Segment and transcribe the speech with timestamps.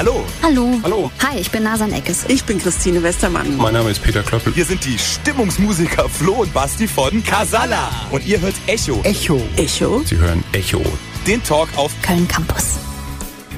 [0.00, 0.24] Hallo.
[0.42, 0.80] Hallo.
[0.82, 1.10] Hallo.
[1.22, 2.24] Hi, ich bin Nasan Eckes.
[2.28, 3.54] Ich bin Christine Westermann.
[3.58, 4.56] Mein Name ist Peter Klöppel.
[4.56, 7.90] Wir sind die Stimmungsmusiker Flo und Basti von Casala.
[8.10, 9.02] Und ihr hört Echo.
[9.02, 9.42] Echo.
[9.58, 10.00] Echo.
[10.06, 10.80] Sie hören Echo.
[11.26, 12.78] Den Talk auf Köln Campus.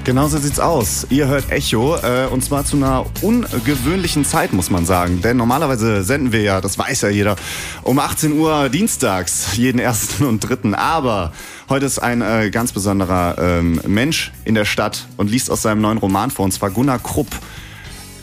[0.05, 1.07] Genau so sieht's aus.
[1.11, 5.23] Ihr hört Echo äh, und zwar zu einer ungewöhnlichen Zeit, muss man sagen.
[5.23, 7.37] Denn normalerweise senden wir ja, das weiß ja jeder,
[7.83, 10.75] um 18 Uhr dienstags, jeden ersten und dritten.
[10.75, 11.33] Aber
[11.69, 15.81] heute ist ein äh, ganz besonderer ähm, Mensch in der Stadt und liest aus seinem
[15.81, 17.29] neuen Roman vor, und zwar Gunnar Krupp.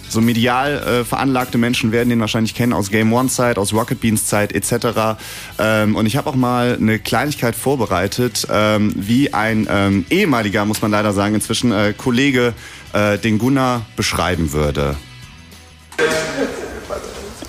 [0.10, 4.02] So medial äh, veranlagte Menschen werden den wahrscheinlich kennen aus Game One Zeit, aus Rocket
[4.02, 5.20] Beans Zeit etc.
[5.60, 10.82] Ähm, und ich habe auch mal eine Kleinigkeit vorbereitet, ähm, wie ein ähm, ehemaliger, muss
[10.82, 12.54] man leider sagen, inzwischen äh, Kollege
[12.94, 14.96] äh, den Gunnar beschreiben würde.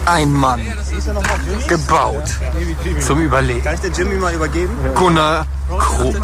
[0.07, 0.61] Ein Mann,
[1.69, 2.25] gebaut
[3.01, 3.63] zum Überleben.
[3.63, 4.77] Kann ich den Jimmy mal übergeben?
[4.95, 5.47] Gunnar
[5.79, 6.17] Krupp,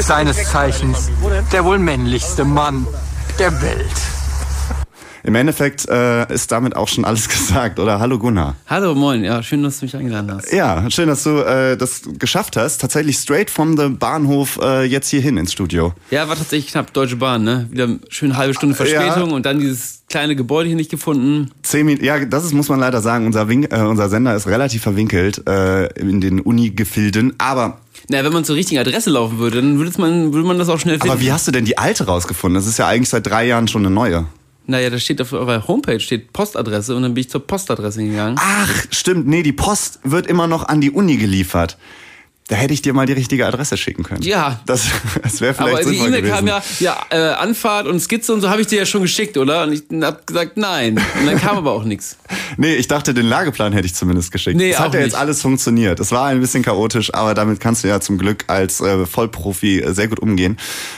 [0.00, 1.10] seines Zeichens
[1.52, 2.86] der wohl männlichste Mann
[3.38, 4.15] der Welt.
[5.26, 7.98] Im Endeffekt äh, ist damit auch schon alles gesagt, oder?
[7.98, 8.54] Hallo Gunnar.
[8.68, 9.24] Hallo, moin.
[9.24, 10.52] Ja, schön, dass du mich eingeladen hast.
[10.52, 12.80] Ja, schön, dass du äh, das geschafft hast.
[12.80, 15.92] Tatsächlich straight from the Bahnhof äh, jetzt hierhin ins Studio.
[16.12, 16.92] Ja, war tatsächlich knapp.
[16.92, 17.66] Deutsche Bahn, ne?
[17.72, 19.34] Wieder schön halbe Stunde Verspätung Ja.
[19.34, 21.50] und dann dieses kleine Gebäude hier nicht gefunden.
[21.64, 23.26] Zehn Minuten, ja, das ist, muss man leider sagen.
[23.26, 27.34] Unser, Wink, äh, unser Sender ist relativ verwinkelt äh, in den Uni-Gefilden.
[27.38, 30.68] Aber, Na, wenn man zur richtigen Adresse laufen würde, dann würde man, würde man das
[30.68, 31.10] auch schnell finden.
[31.10, 32.54] aber wie hast du denn die alte rausgefunden?
[32.54, 34.26] Das ist ja eigentlich seit drei Jahren schon eine neue.
[34.66, 38.36] Naja, da steht auf eurer Homepage steht Postadresse und dann bin ich zur Postadresse gegangen.
[38.38, 39.26] Ach, stimmt.
[39.26, 41.76] Nee, die Post wird immer noch an die Uni geliefert.
[42.48, 44.22] Da hätte ich dir mal die richtige Adresse schicken können.
[44.22, 44.60] Ja.
[44.66, 44.84] Das,
[45.22, 46.36] das wäre vielleicht Aber die E-Mail gewesen.
[46.36, 49.36] kam ja, ja äh, Anfahrt und Skizze und so habe ich dir ja schon geschickt,
[49.36, 49.64] oder?
[49.64, 50.96] Und ich hab gesagt, nein.
[51.18, 52.16] Und dann kam aber auch nichts.
[52.58, 54.56] Nee, ich dachte, den Lageplan hätte ich zumindest geschickt.
[54.56, 55.18] Nee, das hat ja jetzt nicht.
[55.18, 56.00] alles funktioniert.
[56.00, 59.80] Es war ein bisschen chaotisch, aber damit kannst du ja zum Glück als äh, Vollprofi
[59.80, 60.56] äh, sehr gut umgehen.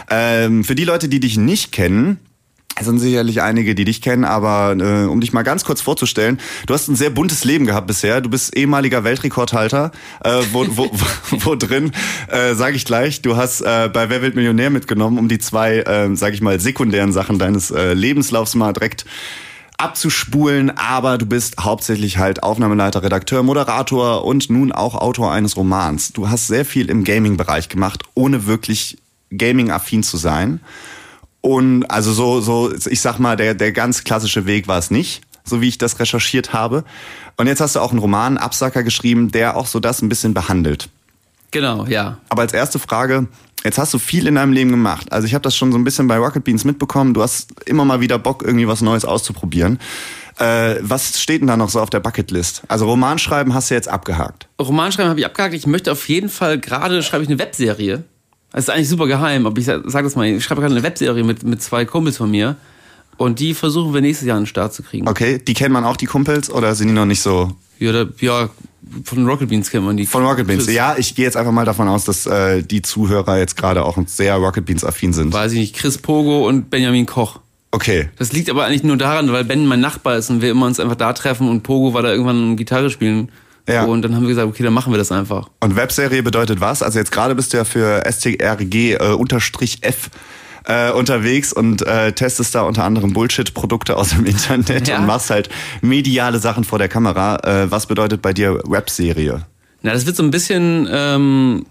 [0.08, 2.20] Ähm, für die Leute, die dich nicht kennen,
[2.78, 6.40] es sind sicherlich einige, die dich kennen, aber äh, um dich mal ganz kurz vorzustellen,
[6.66, 8.20] du hast ein sehr buntes Leben gehabt bisher.
[8.20, 9.92] Du bist ehemaliger Weltrekordhalter,
[10.24, 10.90] äh, wo, wo,
[11.30, 11.92] wo, drin,
[12.28, 15.78] äh, sage ich gleich, du hast äh, bei Wer wird Millionär mitgenommen, um die zwei,
[15.78, 19.04] äh, sage ich mal, sekundären Sachen deines äh, Lebenslaufs mal direkt
[19.76, 26.12] abzuspulen, aber du bist hauptsächlich halt Aufnahmeleiter, Redakteur, Moderator und nun auch Autor eines Romans.
[26.12, 28.98] Du hast sehr viel im Gaming-Bereich gemacht, ohne wirklich
[29.30, 30.60] Gaming-affin zu sein.
[31.40, 35.22] Und also so, so, ich sag mal, der, der ganz klassische Weg war es nicht,
[35.44, 36.84] so wie ich das recherchiert habe.
[37.36, 40.34] Und jetzt hast du auch einen Roman, Absacker, geschrieben, der auch so das ein bisschen
[40.34, 40.88] behandelt.
[41.50, 42.18] Genau, ja.
[42.28, 43.28] Aber als erste Frage,
[43.64, 45.12] jetzt hast du viel in deinem Leben gemacht.
[45.12, 47.14] Also ich habe das schon so ein bisschen bei Rocket Beans mitbekommen.
[47.14, 49.78] Du hast immer mal wieder Bock, irgendwie was Neues auszuprobieren.
[50.38, 52.62] Äh, was steht denn da noch so auf der Bucketlist?
[52.68, 54.48] Also Romanschreiben hast du jetzt abgehakt.
[54.60, 55.54] Romanschreiben habe ich abgehakt.
[55.54, 58.04] Ich möchte auf jeden Fall gerade schreibe ich eine Webserie.
[58.52, 60.26] Das ist eigentlich super geheim, aber ich sag, sag das mal.
[60.26, 62.56] Ich schreibe gerade eine Webserie mit, mit zwei Kumpels von mir.
[63.18, 65.08] Und die versuchen wir nächstes Jahr an den Start zu kriegen.
[65.08, 68.06] Okay, die kennt man auch, die Kumpels, oder sind die noch nicht so Ja, da,
[68.20, 68.48] ja,
[69.04, 70.06] von Rocket Beans kennt man die.
[70.06, 70.72] von Rocket Beans?
[70.72, 73.98] Ja, ich gehe jetzt einfach mal davon aus, dass äh, die Zuhörer jetzt gerade auch
[74.06, 75.32] sehr Rocket Beans affin sind.
[75.32, 77.40] Weiß ich nicht, Chris Pogo und Benjamin Koch.
[77.70, 78.08] Okay.
[78.16, 80.80] Das liegt aber eigentlich nur daran, weil Ben mein Nachbar ist und wir immer uns
[80.80, 83.30] einfach da treffen und Pogo war da irgendwann Gitarre spielen.
[83.68, 83.84] Ja.
[83.84, 85.48] Und dann haben wir gesagt, okay, dann machen wir das einfach.
[85.60, 86.82] Und Webserie bedeutet was?
[86.82, 90.10] Also jetzt gerade bist du ja für STRG äh, unterstrich F
[90.64, 94.98] äh, unterwegs und äh, testest da unter anderem Bullshit-Produkte aus dem Internet Ja.
[94.98, 95.48] und machst halt
[95.82, 97.36] mediale Sachen vor der Kamera.
[97.44, 99.46] Äh, was bedeutet bei dir Webserie?
[99.82, 101.66] Na, das wird so ein bisschen, ähm,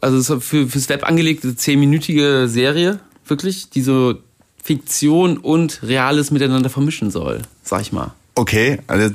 [0.00, 4.14] also so für, fürs Web angelegte zehnminütige Serie, wirklich, die so
[4.62, 8.12] Fiktion und Reales miteinander vermischen soll, sag ich mal.
[8.36, 9.10] Okay, also,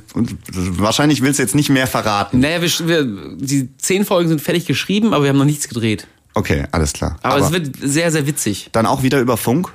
[0.53, 2.39] wahrscheinlich willst du jetzt nicht mehr verraten.
[2.39, 6.07] Naja, wir, wir, die zehn Folgen sind fertig geschrieben, aber wir haben noch nichts gedreht.
[6.35, 7.17] Okay, alles klar.
[7.21, 8.69] Aber, es wird sehr, sehr witzig.
[8.71, 9.73] dann auch wieder über Funk?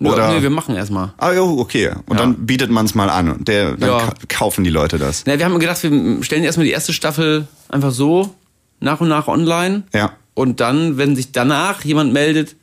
[0.00, 0.32] Oder?
[0.32, 1.12] Nee, wir machen erstmal.
[1.18, 1.90] Ah, jo, okay.
[2.06, 2.22] Und Ja.
[2.22, 3.30] dann bietet man es mal an.
[3.30, 3.98] Und Der, dann Ja.
[3.98, 5.24] ka kaufen die Leute das.
[5.26, 8.32] Na, wir haben gedacht, wir stellen erstmal die erste Staffel einfach so
[8.80, 9.82] nach und nach online.
[9.92, 10.12] Ja.
[10.34, 12.54] Und dann, wenn sich danach jemand meldet,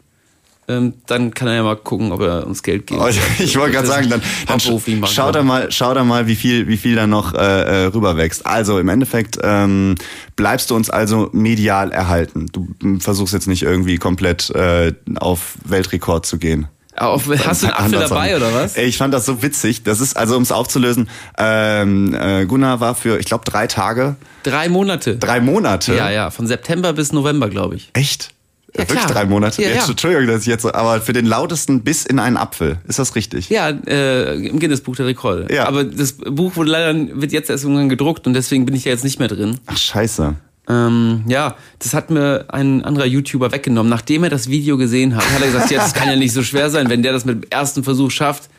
[0.67, 2.99] dann kann er ja mal gucken, ob er uns Geld gibt.
[2.99, 3.07] Oh,
[3.39, 6.77] Ich wollte gerade sagen, dann, dann schau da mal, schau da mal, wie viel, wie
[6.77, 8.45] viel da noch äh, äh, rüberwächst.
[8.45, 9.95] Also im Endeffekt ähm,
[10.35, 12.47] bleibst du uns also medial erhalten.
[12.51, 12.67] Du
[12.99, 16.67] versuchst jetzt nicht irgendwie komplett äh, auf Weltrekord zu gehen.
[16.97, 18.77] Auf, hast du einen Apfel dabei oder was?
[18.77, 19.83] Ich fand das so witzig.
[19.83, 24.15] Das ist also, um es aufzulösen, ähm, äh, Gunnar war für, ich glaube, drei Tage,
[24.43, 25.17] Drei Monate.
[25.17, 25.93] drei Monate.
[25.95, 27.89] Ja, ja, von September bis November, glaube ich.
[27.93, 28.34] Echt?
[28.75, 29.11] Ja, Wirklich klar.
[29.13, 29.61] drei Monate?
[29.61, 29.89] Ja, Jetzt, ja.
[29.91, 32.77] Entschuldigung, dass ich jetzt so, aber für den lautesten Biss in einen Apfel.
[32.87, 33.49] Ist das richtig?
[33.49, 35.47] Ja, äh, im Guinness-Buch der Rekorde.
[35.53, 35.65] Ja.
[35.67, 38.91] Aber das Buch wurde leider, wird jetzt erst irgendwann gedruckt und deswegen bin ich ja
[38.91, 39.57] jetzt nicht mehr drin.
[39.67, 40.35] Ach, scheiße.
[40.67, 43.89] Ähm, ja, das hat mir ein anderer YouTuber weggenommen.
[43.89, 46.41] Nachdem er das Video gesehen hat, hat er gesagt, ja, das kann ja nicht so
[46.43, 48.49] schwer sein, wenn der das mit dem ersten Versuch schafft.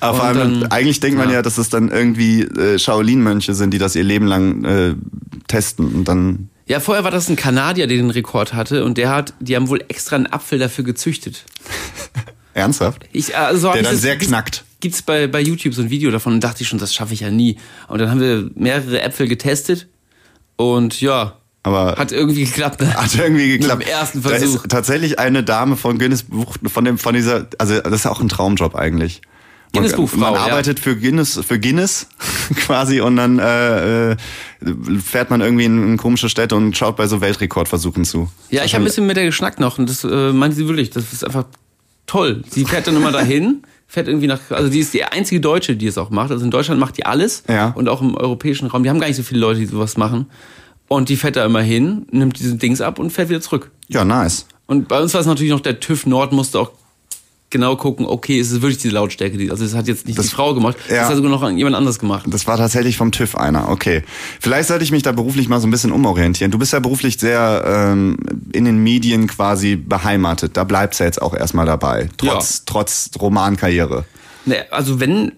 [0.00, 1.36] Aber vor allem, dann- eigentlich denkt man ja.
[1.36, 4.94] ja, dass es dann irgendwie äh, Shaolin-Mönche sind, die das ihr Leben lang äh,
[5.46, 6.50] testen und dann.
[6.66, 9.68] Ja, vorher war das ein Kanadier, der den Rekord hatte und der hat, die haben
[9.68, 11.44] wohl extra einen Apfel dafür gezüchtet.
[12.54, 13.04] Ernsthaft?
[13.12, 14.64] Ich, also Der dann das- sehr knackt.
[14.80, 17.20] Gibt's bei, bei YouTube so ein Video davon und dachte ich schon, das schaffe ich
[17.20, 17.56] ja nie.
[17.88, 19.86] Und dann haben wir mehrere Äpfel getestet
[20.56, 22.80] und ja, Aber hat irgendwie geklappt.
[22.82, 22.92] Ne?
[22.94, 23.82] Hat irgendwie geklappt.
[23.82, 24.64] Dem ersten Da Versuch.
[24.64, 28.10] ist tatsächlich eine Dame von Guinness Buch, von dem, von dieser, also das ist ja
[28.10, 29.22] auch ein Traumjob eigentlich.
[29.76, 30.40] Man- Guinness Buchfrau, Man ja.
[30.40, 32.06] arbeitet für Guinness, für Guinness
[32.56, 34.16] quasi und dann äh, äh,
[35.04, 38.28] fährt man irgendwie in, in komische Städte und schaut bei so Weltrekordversuchen zu.
[38.50, 40.90] Ja, ich habe ein bisschen mit der geschnackt noch und das äh, meinte sie wirklich,
[40.90, 41.44] das ist einfach
[42.06, 42.42] toll.
[42.50, 45.86] Sie fährt dann immer dahin, fährt irgendwie nach, also die ist die einzige Deutsche, die
[45.86, 46.30] es auch macht.
[46.30, 47.68] Also in Deutschland macht die alles Ja.
[47.76, 48.82] und auch im europäischen Raum.
[48.82, 50.26] Die haben gar nicht so viele Leute, die sowas machen.
[50.88, 53.72] Und die fährt da immer hin, nimmt diese Dings ab und fährt wieder zurück.
[53.88, 54.46] Ja, nice.
[54.66, 56.70] Und bei uns war es natürlich noch der TÜV Nord musste auch
[57.56, 60.26] genau gucken, okay, ist es wirklich diese Lautstärke, die, also das hat jetzt nicht Das-
[60.28, 60.96] die Frau gemacht, ja.
[60.96, 62.24] das hat sogar noch jemand anderes gemacht.
[62.28, 64.02] Das war tatsächlich vom TÜV einer, okay.
[64.40, 66.50] Vielleicht sollte ich mich da beruflich mal so ein bisschen umorientieren.
[66.50, 68.16] Du bist ja beruflich sehr ähm,
[68.52, 70.56] in den Medien quasi beheimatet.
[70.56, 72.08] Da bleibst du jetzt auch erstmal dabei.
[72.16, 74.04] Trotz, trotz Romankarriere.
[74.44, 75.32] Ne, also wenn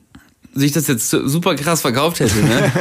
[0.58, 2.72] sich das jetzt super krass verkauft hätte, ne?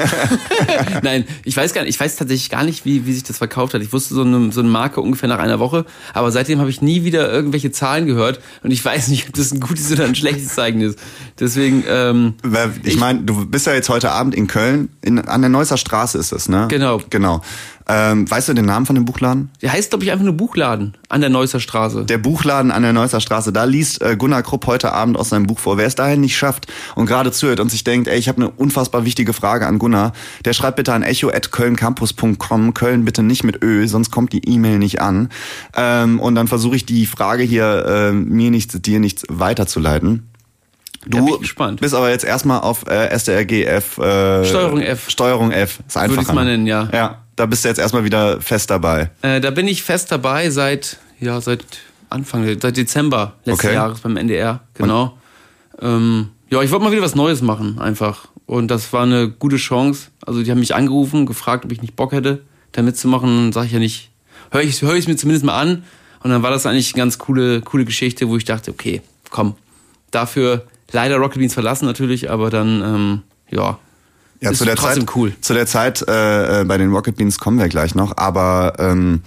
[1.03, 3.73] Nein, ich weiß gar nicht, ich weiß tatsächlich gar nicht, wie, wie sich das verkauft
[3.73, 3.81] hat.
[3.81, 6.81] Ich wusste so eine, so eine Marke ungefähr nach einer Woche, aber seitdem habe ich
[6.81, 10.15] nie wieder irgendwelche Zahlen gehört und ich weiß nicht, ob das ein gutes oder ein
[10.15, 10.99] schlechtes Zeichen ist.
[11.39, 12.33] Deswegen, ähm,
[12.83, 16.17] Ich meine, du bist ja jetzt heute Abend in Köln, in, an der Neusser Straße
[16.17, 16.65] ist es, ne?
[16.69, 17.01] Genau.
[17.09, 17.41] Genau.
[17.89, 19.49] Ähm, weißt du den Namen von dem Buchladen?
[19.61, 22.03] der heißt, glaube ich, einfach nur Buchladen an der Neusser Straße.
[22.03, 25.47] Der Buchladen an der Neusser Straße, da liest äh, Gunnar Krupp heute Abend aus seinem
[25.47, 25.77] Buch vor.
[25.77, 28.49] Wer es dahin nicht schafft und gerade zuhört und sich denkt, ey, ich habe eine
[28.49, 30.11] unfassbar wichtige Frage an Gunnar,
[30.43, 34.99] der schreibt bitte an echo.kölncampus.com, Köln bitte nicht mit Ö, sonst kommt die E-Mail nicht
[34.99, 35.29] an.
[35.75, 40.29] Ähm, und dann versuche ich die Frage hier äh, mir nichts, dir nichts weiterzuleiten.
[41.05, 41.79] Du ich gespannt.
[41.79, 43.97] bist aber jetzt erstmal auf äh, SDRGF.
[43.97, 45.09] Äh, Steuerung F.
[45.09, 45.79] Steuerung F.
[45.87, 46.21] Ist einfacher.
[46.21, 46.89] ich's mal nennen, ja.
[46.91, 49.11] Ja, da bist du jetzt erstmal wieder fest dabei.
[49.21, 51.63] Äh, da bin ich fest dabei seit, ja, seit
[52.09, 53.75] Anfang, seit Dezember letzten Okay.
[53.75, 55.17] Jahres beim NDR, genau.
[55.79, 58.27] Ähm, ja, ich wollte mal wieder was Neues machen, einfach.
[58.45, 60.07] Und das war eine gute Chance.
[60.25, 62.41] Also die haben mich angerufen, gefragt, ob ich nicht Bock hätte,
[62.71, 63.27] da mitzumachen.
[63.27, 64.09] Dann sage ich ja nicht,
[64.51, 65.83] höre ich höre ich mir zumindest mal an.
[66.23, 69.55] Und dann war das eigentlich eine ganz coole, coole Geschichte, wo ich dachte, okay, komm,
[70.09, 73.77] dafür leider Rocket Beans verlassen natürlich, aber dann, ähm, ja,
[74.39, 75.33] Ja, Ist zu der trotzdem Zeit, cool.
[75.41, 79.21] Zu der Zeit äh, äh, bei den Rocket Beans kommen wir gleich noch, aber ähm,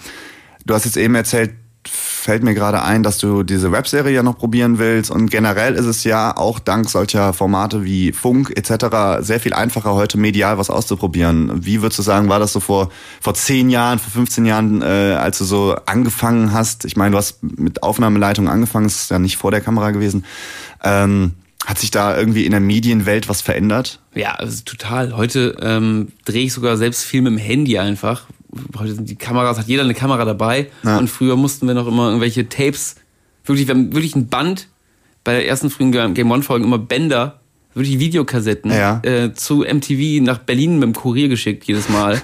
[0.64, 1.50] du hast jetzt eben erzählt,
[1.88, 5.86] fällt mir gerade ein, dass du diese Webserie ja noch probieren willst und generell ist
[5.86, 9.24] es ja auch dank solcher Formate wie Funk etc.
[9.26, 11.64] sehr viel einfacher heute medial was auszuprobieren.
[11.64, 12.90] Wie würdest du sagen, war das so vor
[13.20, 16.84] vor zehn Jahren, vor 15 Jahren, äh, als du so angefangen hast?
[16.84, 20.24] Ich meine, du hast mit Aufnahmeleitung angefangen, ist ja nicht vor der Kamera gewesen.
[20.84, 21.32] Ähm,
[21.70, 24.00] hat sich da irgendwie in der Medienwelt was verändert?
[24.14, 25.16] Ja, also total.
[25.16, 28.26] Heute ähm, drehe ich sogar selbst viel mit dem Handy einfach.
[28.76, 30.68] Heute sind die Kameras, hat jeder eine Kamera dabei.
[30.82, 30.98] Ja.
[30.98, 32.96] Und früher mussten wir noch immer irgendwelche Tapes,
[33.44, 34.66] wirklich, wir haben wirklich ein Band,
[35.22, 37.40] bei der ersten frühen Game One-Folgen immer Bänder,
[37.74, 39.00] wirklich Videokassetten, Ja.
[39.04, 42.20] äh, zu MTV nach Berlin mit dem Kurier geschickt jedes Mal,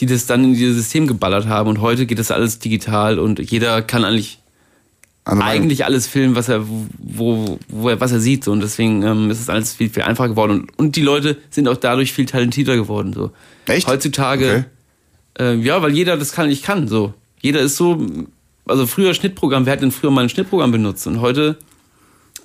[0.00, 1.68] die das dann in dieses System geballert haben.
[1.70, 4.40] Und heute geht das alles digital und jeder kann eigentlich
[5.28, 8.44] Also eigentlich alles filmen, was er, wo, wo er, was er sieht.
[8.44, 8.52] So.
[8.52, 10.52] Und deswegen ähm, ist es alles viel, viel einfacher geworden.
[10.52, 13.12] Und, und die Leute sind auch dadurch viel talentierter geworden.
[13.12, 13.30] So.
[13.66, 13.86] Echt?
[13.86, 14.64] Heutzutage,
[15.38, 16.88] äh, ja, weil jeder das kann, ich kann.
[16.88, 17.12] So.
[17.42, 18.06] Jeder ist so,
[18.66, 21.06] also früher Schnittprogramm, wer hat denn früher mal ein Schnittprogramm benutzt?
[21.06, 21.58] Und heute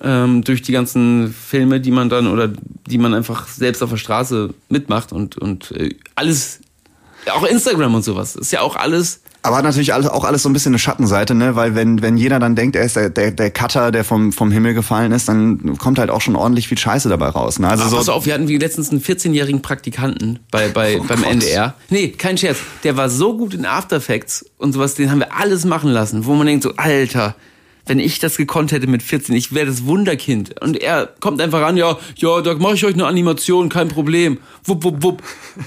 [0.02, 2.52] ähm, durch die ganzen Filme, die man dann oder
[2.86, 6.60] die man einfach selbst auf der Straße mitmacht und, und äh, alles,
[7.32, 10.48] auch Instagram und sowas, ist ja auch alles Aber hat natürlich alles, auch alles so
[10.48, 11.54] ein bisschen eine Schattenseite, ne?
[11.54, 14.50] Weil wenn, wenn jeder dann denkt, er ist der, der, der Cutter, der vom, vom
[14.50, 17.58] Himmel gefallen ist, dann kommt halt auch schon ordentlich viel Scheiße dabei raus.
[17.58, 17.68] Ne?
[17.68, 21.04] Also Ach, so, pass auf, wir hatten wie letztens einen 14-jährigen Praktikanten bei, bei, Oh
[21.06, 21.30] beim Gott.
[21.30, 21.74] NDR.
[21.90, 22.56] Nee, kein Scherz.
[22.84, 26.24] Der war so gut in After Effects und sowas, den haben wir alles machen lassen,
[26.24, 27.36] wo man denkt so, Alter,
[27.84, 30.58] wenn ich das gekonnt hätte mit 14, ich wäre das Wunderkind.
[30.62, 34.38] Und er kommt einfach ran, ja, ja, da mache ich euch eine Animation, kein Problem.
[34.64, 35.22] Wupp, wupp, wupp.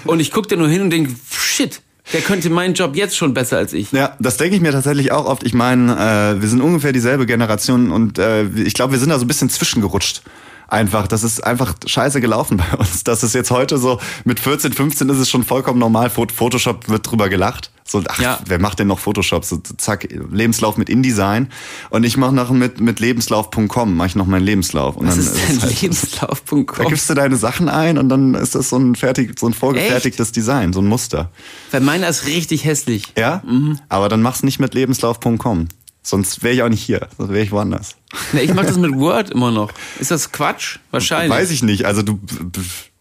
[0.05, 1.81] Und ich guck da nur hin und denk, shit,
[2.13, 3.91] der könnte meinen Job jetzt schon besser als ich.
[3.91, 5.43] Ja, das denke ich mir tatsächlich auch oft.
[5.43, 5.93] Ich meine,
[6.37, 9.27] äh, wir sind ungefähr dieselbe Generation und äh, ich glaube, wir sind da so ein
[9.27, 10.21] bisschen zwischengerutscht.
[10.69, 13.03] Einfach, das ist einfach scheiße gelaufen bei uns.
[13.03, 16.09] Das ist jetzt heute so, mit 14, 15 ist es schon vollkommen normal.
[16.09, 17.71] Phot- Photoshop wird drüber gelacht.
[17.89, 18.39] So, ach, Ja.
[18.45, 19.45] wer macht denn noch Photoshop?
[19.45, 21.47] So, zack, Lebenslauf mit InDesign.
[21.89, 24.97] Und ich mache noch mit, mit lebenslauf.com, mache ich noch meinen Lebenslauf.
[24.97, 26.87] Und Was dann ist denn halt- Da lebenslauf.com?
[26.89, 30.33] gibst du deine Sachen ein und dann ist das so ein fertig, so ein vorgefertigtes
[30.33, 31.31] Design, so ein Muster.
[31.71, 33.05] Weil meiner ist richtig hässlich.
[33.17, 33.41] Ja?
[33.47, 33.79] Mhm.
[33.87, 35.69] Aber dann mach's nicht mit lebenslauf.com.
[36.07, 37.09] Sonst wäre ich auch nicht hier.
[37.17, 37.97] Sonst wäre ich woanders.
[38.31, 39.71] Na, ich mach das mit Word immer noch.
[39.99, 40.79] Ist das Quatsch?
[40.91, 41.29] Wahrscheinlich.
[41.29, 41.83] Weiß ich nicht.
[41.85, 42.17] Also du,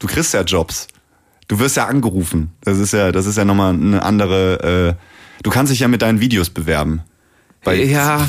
[0.01, 0.89] du kriegst ja Jobs.
[1.47, 2.51] Du wirst ja angerufen.
[2.63, 4.97] Das ist ja, das ist ja nochmal eine andere.
[4.99, 7.03] Äh, du kannst dich ja mit deinen Videos bewerben.
[7.63, 8.29] Bei, ja,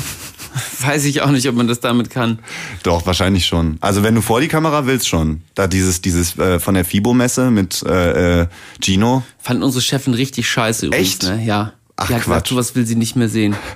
[0.80, 2.38] weiß ich auch nicht, ob man das damit kann.
[2.84, 3.78] Doch, wahrscheinlich schon.
[3.80, 5.42] Also wenn du vor die Kamera willst, schon.
[5.56, 8.46] Da dieses, dieses äh, von der FIBO-Messe mit äh, äh,
[8.80, 9.24] Gino.
[9.40, 11.22] Fanden unsere Chefin richtig scheiße übrigens, Echt?
[11.24, 11.42] ne?
[11.44, 11.72] Ja.
[11.96, 12.50] Ach, Die hat gesagt, Quatsch.
[12.50, 13.56] sowas will sie nicht mehr sehen.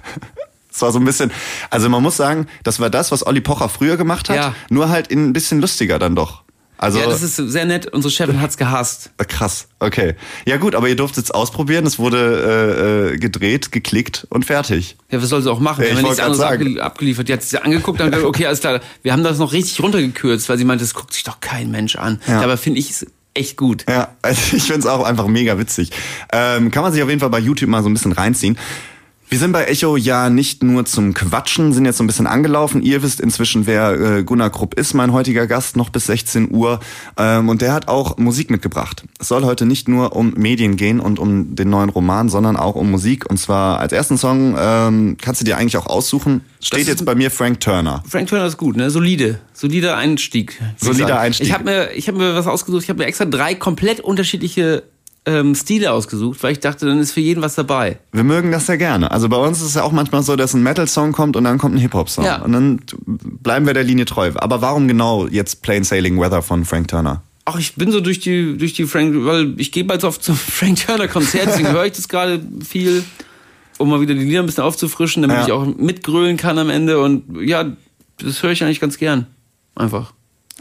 [0.72, 1.30] Es war so ein bisschen,
[1.70, 4.54] also man muss sagen, das war das, was Olli Pocher früher gemacht hat, Ja.
[4.70, 6.42] nur halt in ein bisschen lustiger dann doch.
[6.78, 7.86] Also ja, das ist sehr nett.
[7.92, 9.10] Unsere Chefin hat's gehasst.
[9.18, 10.16] äh, krass, okay.
[10.46, 14.96] Ja gut, aber ihr durftet es ausprobieren, es wurde äh, äh, gedreht, geklickt und fertig.
[15.12, 15.82] Ja, was soll sie auch machen?
[15.84, 16.66] Ja, Wir haben ja nichts anderes sagen.
[16.66, 17.28] abge abgeliefert.
[17.28, 18.80] Die hat sich angeguckt und gesagt, okay, alles klar.
[19.02, 21.94] Wir haben das noch richtig runtergekürzt, weil sie meinte, das guckt sich doch kein Mensch
[21.94, 22.20] an.
[22.26, 22.40] Ja.
[22.40, 23.84] Dabei finde ich es echt gut.
[23.88, 25.90] Ja, also ich find's auch einfach mega witzig.
[26.32, 28.58] Ähm, kann man sich auf jeden Fall bei YouTube mal so ein bisschen reinziehen.
[29.32, 32.82] Wir sind bei Echo ja nicht nur zum Quatschen, sind jetzt so ein bisschen angelaufen.
[32.82, 36.80] Ihr wisst inzwischen, wer äh, Gunnar Krupp ist, mein heutiger Gast, noch bis 16 Uhr.
[37.16, 39.04] Ähm, und der hat auch Musik mitgebracht.
[39.18, 42.74] Es soll heute nicht nur um Medien gehen und um den neuen Roman, sondern auch
[42.74, 43.24] um Musik.
[43.30, 46.42] Und zwar als ersten Song ähm, kannst du dir eigentlich auch aussuchen.
[46.60, 48.04] Steht jetzt bei mir Frank Turner.
[48.06, 48.90] Frank Turner ist gut, ne?
[48.90, 49.38] Solide.
[49.54, 50.60] Solider Einstieg.
[50.76, 51.18] Solider.
[51.18, 51.46] Einstieg.
[51.46, 52.82] Ich habe mir, ich hab mir was ausgesucht.
[52.82, 54.82] Ich habe mir extra drei komplett unterschiedliche
[55.24, 57.98] ähm, Stile ausgesucht, weil ich dachte, dann ist für jeden was dabei.
[58.12, 59.10] Wir mögen das sehr gerne.
[59.12, 61.58] Also bei uns ist es ja auch manchmal so, dass ein Metal-Song kommt und dann
[61.58, 62.24] kommt ein Hip-Hop-Song.
[62.24, 62.42] Ja.
[62.42, 64.32] Und dann bleiben wir der Linie treu.
[64.34, 67.22] Aber warum genau jetzt Plain Sailing Weather von Frank Turner?
[67.44, 70.36] Ach, ich bin so durch die, durch die Frank, weil ich gehe bald auf zum
[70.36, 73.04] Frank Turner Konzert, deswegen höre ich das gerade viel,
[73.78, 75.44] um mal wieder die Lieder ein bisschen aufzufrischen, damit Ja.
[75.46, 77.64] ich auch mitgrölen kann am Ende und ja,
[78.18, 79.26] das höre ich eigentlich ganz gern.
[79.74, 80.12] Einfach.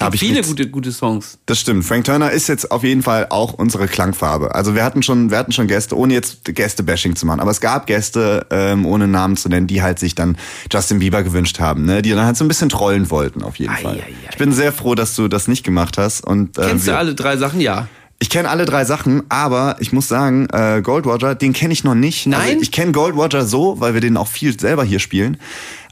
[0.02, 0.48] Hab viele nichts.
[0.48, 1.38] gute, gute Songs.
[1.46, 1.86] Das stimmt.
[1.86, 4.54] Frank Turner ist jetzt auf jeden Fall auch unsere Klangfarbe.
[4.56, 7.40] Also wir hatten schon, wir hatten schon Gäste, ohne jetzt Gäste-Bashing zu machen.
[7.40, 10.38] Aber es gab Gäste, ähm, ohne Namen zu nennen, die halt sich dann
[10.72, 12.02] Justin Bieber gewünscht haben, ne?
[12.02, 13.96] Die dann halt so ein bisschen trollen wollten, auf jeden Ei, Fall.
[13.96, 14.14] ei, ei.
[14.32, 16.26] Ich bin sehr froh, dass du das nicht gemacht hast.
[16.26, 17.62] Und, äh, Kennst wir- du alle drei Sachen?
[17.62, 17.88] Ja.
[18.24, 21.84] Ich kenne alle drei Sachen, aber ich muss sagen, äh, Gold Roger, den kenne ich
[21.84, 22.28] noch nicht.
[22.28, 22.40] Nein?
[22.52, 25.38] Also ich kenne Gold Roger so, weil wir den auch viel selber hier spielen.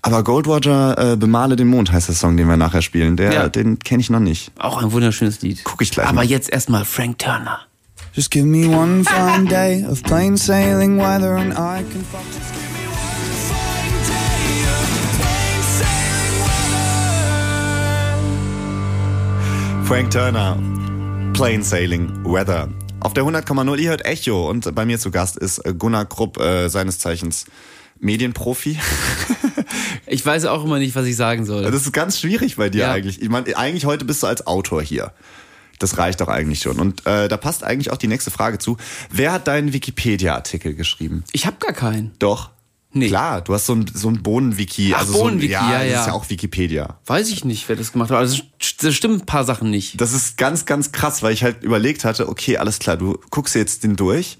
[0.02, 3.18] Aber Gold Roger, äh, Bemale den Mond heißt der Song, den wir nachher spielen.
[3.18, 3.50] Der, Ja.
[3.50, 4.52] Den kenne ich noch nicht.
[4.58, 5.62] Auch ein wunderschönes Lied.
[5.64, 6.26] Guck ich gleich Aber mal.
[6.26, 7.60] jetzt erstmal Frank Turner.
[8.14, 12.48] Just give me one fine day of plain sailing weather and I can focus.
[19.84, 20.56] Frank Turner,
[21.34, 22.70] Plain Sailing Weather.
[23.00, 26.68] Auf der 100,0 ihr hört Echo und bei mir zu Gast ist Gunnar Krupp, äh,
[26.70, 27.46] seines Zeichens
[28.00, 28.78] Medienprofi.
[30.08, 31.64] Ich weiß auch immer nicht, was ich sagen soll.
[31.64, 32.92] Das ist ganz schwierig bei dir Ja.
[32.92, 33.22] eigentlich.
[33.22, 35.14] Ich meine, eigentlich heute bist du als Autor hier.
[35.80, 36.78] Das reicht doch eigentlich schon.
[36.80, 38.78] Und äh, da passt eigentlich auch die nächste Frage zu.
[39.10, 41.24] Wer hat deinen Wikipedia-Artikel geschrieben?
[41.32, 42.12] Ich habe gar keinen.
[42.20, 42.50] Doch.
[42.92, 43.08] Nee.
[43.08, 44.94] Klar, du hast so ein, so ein Bohnen-Wiki.
[44.96, 46.00] Ach, also so ein, Bohnen-Wiki, ja, ja, das ja.
[46.02, 46.98] ist ja auch Wikipedia.
[47.06, 48.18] Weiß ich nicht, wer das gemacht hat.
[48.18, 48.42] Also
[48.82, 50.02] das stimmen ein paar Sachen nicht.
[50.02, 53.54] Das ist ganz, ganz krass, weil ich halt überlegt hatte, okay, alles klar, du guckst
[53.54, 54.40] jetzt den durch.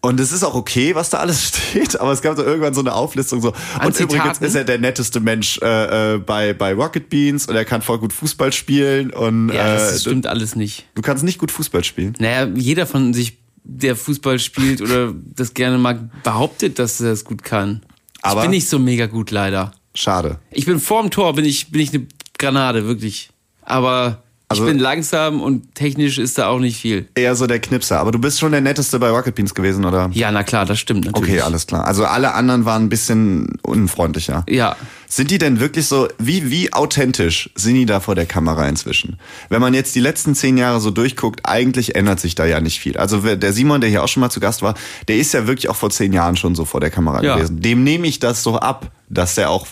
[0.00, 2.80] Und es ist auch okay, was da alles steht, aber es gab so irgendwann so
[2.80, 3.52] eine Auflistung so.
[3.78, 7.56] An und übrigens ist er der netteste Mensch äh, äh, bei, bei Rocket Beans und
[7.56, 10.86] er kann voll gut Fußball spielen und Ja, das äh, stimmt alles nicht.
[10.94, 12.14] du kannst nicht gut Fußball spielen.
[12.20, 17.24] Naja, jeder von sich, der Fußball spielt oder das gerne mag, behauptet, dass er das
[17.24, 17.82] gut kann.
[18.22, 19.72] Aber- ich bin nicht so mega gut, leider.
[19.94, 20.38] Schade.
[20.52, 22.06] Ich bin vorm Tor, bin ich, bin ich eine
[22.38, 23.30] Granate, wirklich.
[23.62, 27.06] Aber Also- ich bin langsam und technisch ist da auch nicht viel.
[27.14, 28.00] Eher so der Knipser.
[28.00, 30.08] Aber du bist schon der netteste bei Rocket Beans gewesen, oder?
[30.14, 31.34] Ja, na klar, das stimmt natürlich.
[31.34, 31.84] Okay, alles klar.
[31.86, 34.44] Also alle anderen waren ein bisschen unfreundlicher.
[34.48, 34.74] Ja.
[35.10, 39.18] Sind die denn wirklich so, wie, wie authentisch sind die da vor der Kamera inzwischen?
[39.48, 42.78] Wenn man jetzt die letzten zehn Jahre so durchguckt, eigentlich ändert sich da ja nicht
[42.78, 42.98] viel.
[42.98, 44.74] Also der Simon, der hier auch schon mal zu Gast war,
[45.08, 47.36] der ist ja wirklich auch vor zehn Jahren schon so vor der Kamera Ja.
[47.36, 47.60] gewesen.
[47.62, 49.66] Dem nehme ich das so ab, dass der auch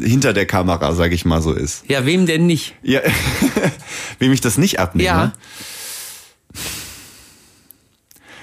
[0.00, 1.84] hinter der Kamera, sag ich mal, so ist.
[1.88, 2.74] Ja, wem denn nicht?
[2.82, 3.00] Ja,
[4.18, 5.06] wem ich das nicht abnehme.
[5.06, 5.32] Ja.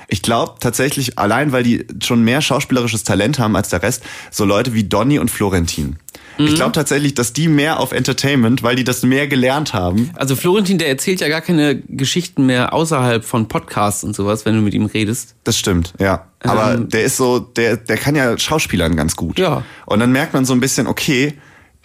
[0.07, 4.43] Ich glaube tatsächlich, allein weil die schon mehr schauspielerisches Talent haben als der Rest, so
[4.45, 5.97] Leute wie Donny und Florentin.
[6.41, 6.47] Mhm.
[6.47, 10.11] Ich glaube tatsächlich, dass die mehr auf Entertainment, weil die das mehr gelernt haben.
[10.15, 14.55] Also Florentin, der erzählt ja gar keine Geschichten mehr außerhalb von Podcasts und sowas, wenn
[14.55, 15.35] du mit ihm redest.
[15.43, 16.27] Das stimmt, ja.
[16.43, 16.89] Aber Ähm.
[16.89, 19.37] der ist so, der, der kann ja Schauspielern ganz gut.
[19.39, 19.63] Ja.
[19.85, 21.33] Und dann merkt man so ein bisschen, okay,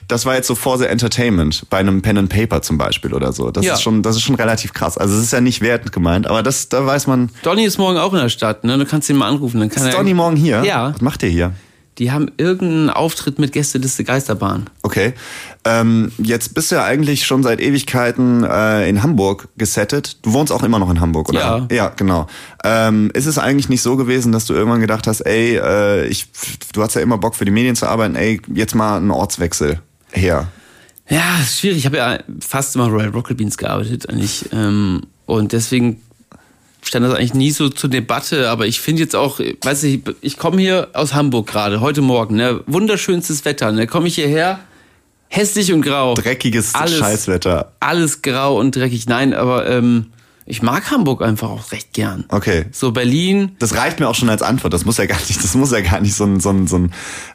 [0.09, 3.51] das war jetzt so Forse Entertainment bei einem Pen and Paper zum Beispiel oder so.
[3.51, 3.75] Das Ja.
[3.75, 4.97] ist schon, das ist schon relativ krass.
[4.97, 7.31] Also es ist ja nicht wertend gemeint, aber das, da weiß man.
[7.43, 8.79] Donny ist morgen auch in der Stadt, ne?
[8.79, 9.59] Du kannst ihn mal anrufen.
[9.59, 10.63] Dann kann Ist er, Donny morgen hier?
[10.65, 10.93] Ja.
[10.95, 11.53] Was macht der hier?
[11.99, 14.69] Die haben irgendeinen Auftritt mit Gästeliste Geisterbahn.
[14.83, 15.15] Okay.
[15.65, 20.19] Ähm, jetzt bist du ja eigentlich schon seit Ewigkeiten äh, in Hamburg gesettet.
[20.23, 21.67] Du wohnst auch immer noch in Hamburg, oder?
[21.71, 21.77] Ja.
[21.77, 22.27] Ja, genau.
[22.65, 26.27] Ähm, ist es eigentlich nicht so gewesen, dass du irgendwann gedacht hast, ey, äh, ich,
[26.73, 29.81] du hast ja immer Bock für die Medien zu arbeiten, ey, jetzt mal einen Ortswechsel
[30.13, 30.49] her.
[31.09, 31.79] Ja, schwierig.
[31.79, 34.47] Ich habe ja fast immer Royal Rocket Beans gearbeitet eigentlich.
[34.53, 36.03] Ähm, und deswegen
[36.87, 38.49] stand das eigentlich nie so zur Debatte.
[38.51, 42.37] Aber ich finde jetzt auch, weiß ich, ich komme hier aus Hamburg gerade, heute Morgen.
[42.37, 42.61] Ne?
[42.67, 43.73] Wunderschönstes Wetter.
[43.73, 43.87] Ne?
[43.87, 44.61] Komme ich hierher,
[45.29, 46.15] hässlich und grau.
[46.15, 47.73] Dreckiges Alles- Scheißwetter.
[47.81, 49.07] Alles grau und dreckig.
[49.07, 50.07] Nein, aber ähm,
[50.49, 52.25] ich mag Hamburg einfach auch recht gern.
[52.29, 52.67] Okay.
[52.71, 54.73] So Berlin, Das reicht mir auch schon als Antwort.
[54.73, 56.77] Das muss ja gar nicht, das muss ja gar nicht so ein, so ein, so
[56.79, 56.93] ein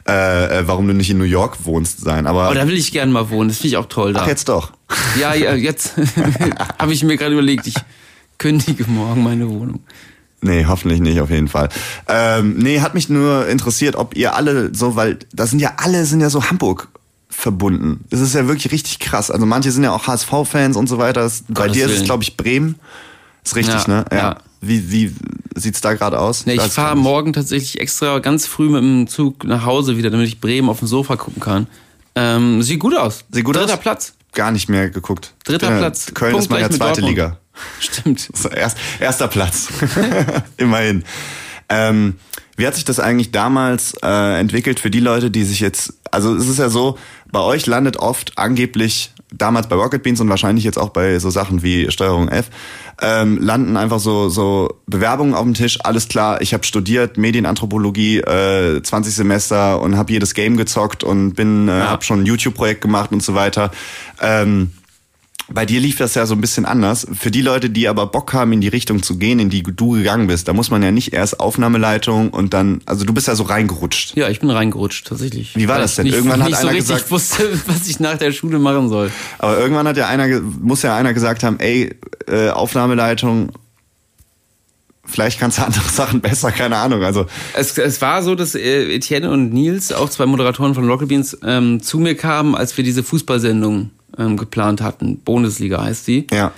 [0.08, 2.26] äh, äh, warum du nicht in New York wohnst sein.
[2.26, 3.50] Aber oh, da will ich gern mal wohnen.
[3.50, 4.22] Das finde ich auch toll da.
[4.22, 4.72] ach, jetzt doch.
[5.20, 5.92] Ja, ja, jetzt
[6.78, 7.74] habe ich mir gerade überlegt, ich
[8.42, 9.80] kündige morgen meine Wohnung.
[10.40, 11.68] Nee, hoffentlich nicht, auf jeden Fall.
[12.08, 16.04] Ähm, nee, hat mich nur interessiert, ob ihr alle so, weil da sind ja alle,
[16.04, 16.88] sind ja so Hamburg
[17.30, 18.04] verbunden.
[18.10, 19.30] Es ist ja wirklich richtig krass.
[19.30, 21.30] Also manche sind ja auch HSV-Fans und so weiter.
[21.48, 22.06] Bei Gottes dir ist es, Willen.
[22.06, 22.74] glaube ich, Bremen.
[23.44, 24.04] Ist richtig, Ja, ne?
[24.12, 24.36] ja.
[24.60, 25.12] Wie, wie
[25.56, 26.44] sieht's da gerade aus?
[26.46, 30.26] Nee, ich fahre morgen tatsächlich extra ganz früh mit dem Zug nach Hause wieder, damit
[30.28, 31.66] ich Bremen auf dem Sofa gucken kann.
[32.14, 33.24] Ähm, sieht gut aus.
[33.30, 33.80] Sieht gut Dritter aus?
[33.80, 34.14] Platz.
[34.32, 35.34] Gar nicht mehr geguckt.
[35.44, 36.12] Dritter bin ja- Platz.
[36.14, 37.08] Köln Punkt ist meine zweite Dortmund.
[37.10, 37.38] Liga.
[37.80, 38.28] Stimmt.
[38.54, 39.68] Erst, erster Platz.
[40.56, 41.04] Immerhin.
[41.68, 42.16] Ähm,
[42.56, 46.34] wie hat sich das eigentlich damals äh, entwickelt für die Leute, die sich jetzt, also
[46.34, 46.98] es ist ja so,
[47.30, 51.30] bei euch landet oft angeblich, damals bei Rocket Beans und wahrscheinlich jetzt auch bei so
[51.30, 52.50] Sachen wie Steuerung F,
[53.00, 58.18] ähm, landen einfach so, so Bewerbungen auf dem Tisch, alles klar, ich habe studiert Medienanthropologie,
[58.18, 62.80] äh, 20 Semester und habe jedes Game gezockt und bin, äh, habe schon ein YouTube-Projekt
[62.80, 63.70] gemacht und so weiter.
[64.20, 64.72] Ähm,
[65.54, 67.06] bei dir lief das ja so ein bisschen anders.
[67.12, 69.90] Für die Leute, die aber Bock haben, in die Richtung zu gehen, in die du
[69.92, 73.34] gegangen bist, da muss man ja nicht erst Aufnahmeleitung und dann, also du bist ja
[73.34, 74.16] so reingerutscht.
[74.16, 75.54] Ja, ich bin reingerutscht, tatsächlich.
[75.56, 76.04] Wie war Weil das ich denn?
[76.06, 78.88] Nicht, Irgendwann hat nicht so einer richtig gesagt- wusste, was ich nach der Schule machen
[78.88, 79.10] soll.
[79.38, 81.94] Aber irgendwann hat ja einer, muss ja einer gesagt haben, ey,
[82.28, 83.50] äh, Aufnahmeleitung,
[85.04, 87.02] vielleicht kannst du andere Sachen besser, keine Ahnung.
[87.02, 91.08] Also Es, es war so, dass äh, Etienne und Nils, auch zwei Moderatoren von Rocket
[91.08, 95.18] Beans, ähm, zu mir kamen, als wir diese Fußballsendung ähm, geplant hatten.
[95.18, 96.26] Bundesliga heißt die.
[96.32, 96.52] ja,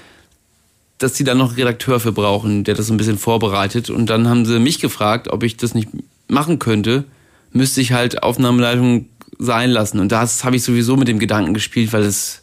[0.99, 3.91] dass sie da noch einen Redakteur für brauchen, der das ein bisschen vorbereitet.
[3.91, 5.89] Und dann haben sie mich gefragt, ob ich das nicht
[6.29, 7.05] machen könnte.
[7.53, 9.07] Müsste ich halt Aufnahmeleitung
[9.39, 9.99] sein lassen.
[9.99, 12.43] Und das habe ich sowieso mit dem Gedanken gespielt, weil es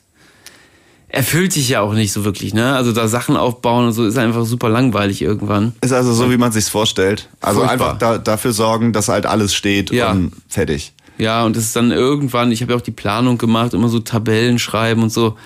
[1.08, 2.54] erfüllt sich ja auch nicht so wirklich.
[2.54, 2.74] Ne?
[2.76, 5.74] Also da Sachen aufbauen und so ist einfach super langweilig irgendwann.
[5.82, 7.30] ist also so, wie man sich's vorstellt.
[7.40, 7.74] Also Furchtbar.
[7.94, 10.12] einfach da, dafür sorgen, dass halt alles steht Ja.
[10.12, 10.94] und fertig.
[11.22, 14.00] Ja, und das ist dann irgendwann, ich habe ja auch die Planung gemacht, immer so
[14.00, 15.38] Tabellen schreiben und so.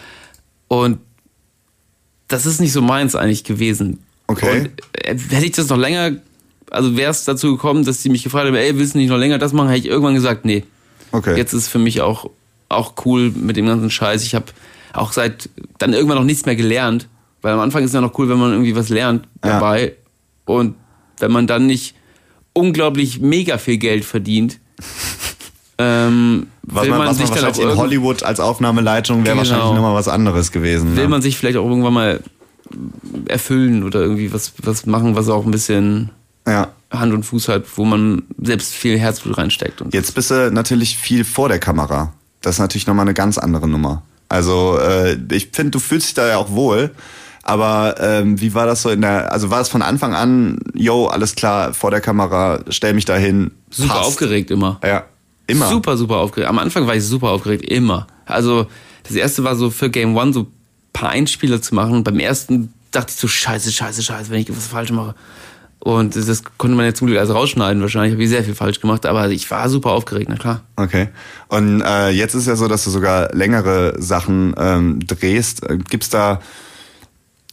[0.69, 0.99] Und
[2.29, 3.99] das ist nicht so meins eigentlich gewesen.
[4.27, 4.59] Okay.
[4.61, 6.13] Und äh, hätte ich das noch länger,
[6.71, 9.17] also wäre es dazu gekommen, dass die mich gefragt haben, ey, willst du nicht noch
[9.17, 10.63] länger das machen, hätte ich irgendwann gesagt, nee.
[11.11, 11.35] Okay.
[11.35, 12.29] Jetzt ist für mich auch,
[12.69, 14.23] auch cool mit dem ganzen Scheiß.
[14.23, 14.45] Ich habe
[14.93, 17.09] auch seit dann irgendwann noch nichts mehr gelernt,
[17.41, 19.59] weil am Anfang ist ja noch cool, wenn man irgendwie was lernt Ja.
[19.59, 19.93] dabei.
[20.45, 20.75] Und
[21.19, 21.95] wenn man dann nicht
[22.53, 24.59] unglaublich mega viel Geld verdient,
[25.77, 29.37] ähm, was man, man, was sich man wahrscheinlich in Hollywood als Aufnahmeleitung wäre Genau.
[29.49, 30.95] wahrscheinlich nochmal was anderes gewesen.
[30.95, 31.09] will ne?
[31.09, 32.19] man sich vielleicht auch irgendwann mal
[33.27, 36.09] erfüllen oder irgendwie was, was machen, was auch ein bisschen
[36.47, 36.69] ja.
[36.91, 39.81] Hand und Fuß hat, wo man selbst viel Herzblut reinsteckt.
[39.81, 42.13] Und Jetzt bist du natürlich viel vor der Kamera.
[42.41, 44.03] Das ist natürlich nochmal eine ganz andere Nummer.
[44.29, 46.91] Also äh, ich finde, du fühlst dich da ja auch wohl.
[47.43, 51.05] Aber ähm, wie war das so in der, also war es von Anfang an, yo,
[51.05, 53.51] alles klar, vor der Kamera, stell mich dahin.
[53.69, 54.07] super passt.
[54.07, 54.79] aufgeregt immer.
[54.83, 55.03] Ja,
[55.47, 55.69] immer.
[55.69, 56.49] Super, super aufgeregt.
[56.49, 58.07] Am Anfang war ich super aufgeregt, immer.
[58.25, 58.67] Also,
[59.03, 60.47] das erste war so für Game One so ein
[60.93, 61.93] paar Einspieler zu machen.
[61.93, 65.15] Und beim ersten dachte ich so, scheiße, scheiße, scheiße, wenn ich was falsch mache.
[65.79, 67.79] Und das konnte man ja zum Glück alles rausschneiden.
[67.81, 70.61] Wahrscheinlich habe ich sehr viel falsch gemacht, aber ich war super aufgeregt, na klar.
[70.77, 71.09] Okay.
[71.47, 75.63] Und äh, jetzt ist ja so, dass du sogar längere Sachen ähm, drehst.
[75.69, 76.39] Äh, Gibt's da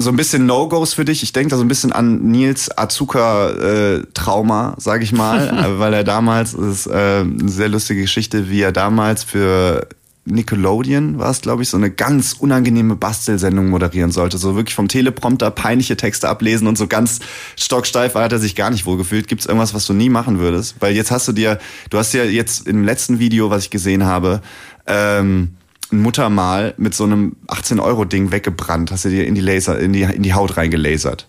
[0.03, 1.23] so ein bisschen No-Gos für dich?
[1.23, 6.05] Ich denke da so ein bisschen an Nils Azuka-Trauma, sage ich mal, äh, weil er
[6.05, 9.87] damals, das ist äh, eine sehr lustige Geschichte, wie er damals für
[10.25, 14.39] Nickelodeon war es, glaube ich, so eine ganz unangenehme Bastelsendung moderieren sollte.
[14.39, 17.19] So wirklich vom Teleprompter peinliche Texte ablesen und so ganz
[17.57, 19.27] stocksteif hat er sich gar nicht wohl gefühlt.
[19.27, 20.77] Gibt es irgendwas, was du nie machen würdest?
[20.79, 21.59] Weil jetzt hast du dir,
[21.91, 24.43] du hast ja jetzt im letzten Video, was ich gesehen habe,
[24.87, 25.57] ähm,
[26.01, 28.91] Muttermal mit so einem 18-Euro-Ding weggebrannt.
[28.91, 31.27] Hast du dir in die Laser, in die, in die Haut reingelasert.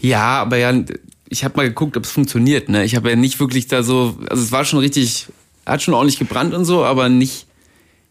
[0.00, 0.72] Ja, aber ja,
[1.28, 2.68] ich habe mal geguckt, ob es funktioniert.
[2.68, 2.84] Ne?
[2.84, 5.26] Ich habe ja nicht wirklich da so, also es war schon richtig,
[5.66, 7.46] hat schon ordentlich gebrannt und so, aber nicht,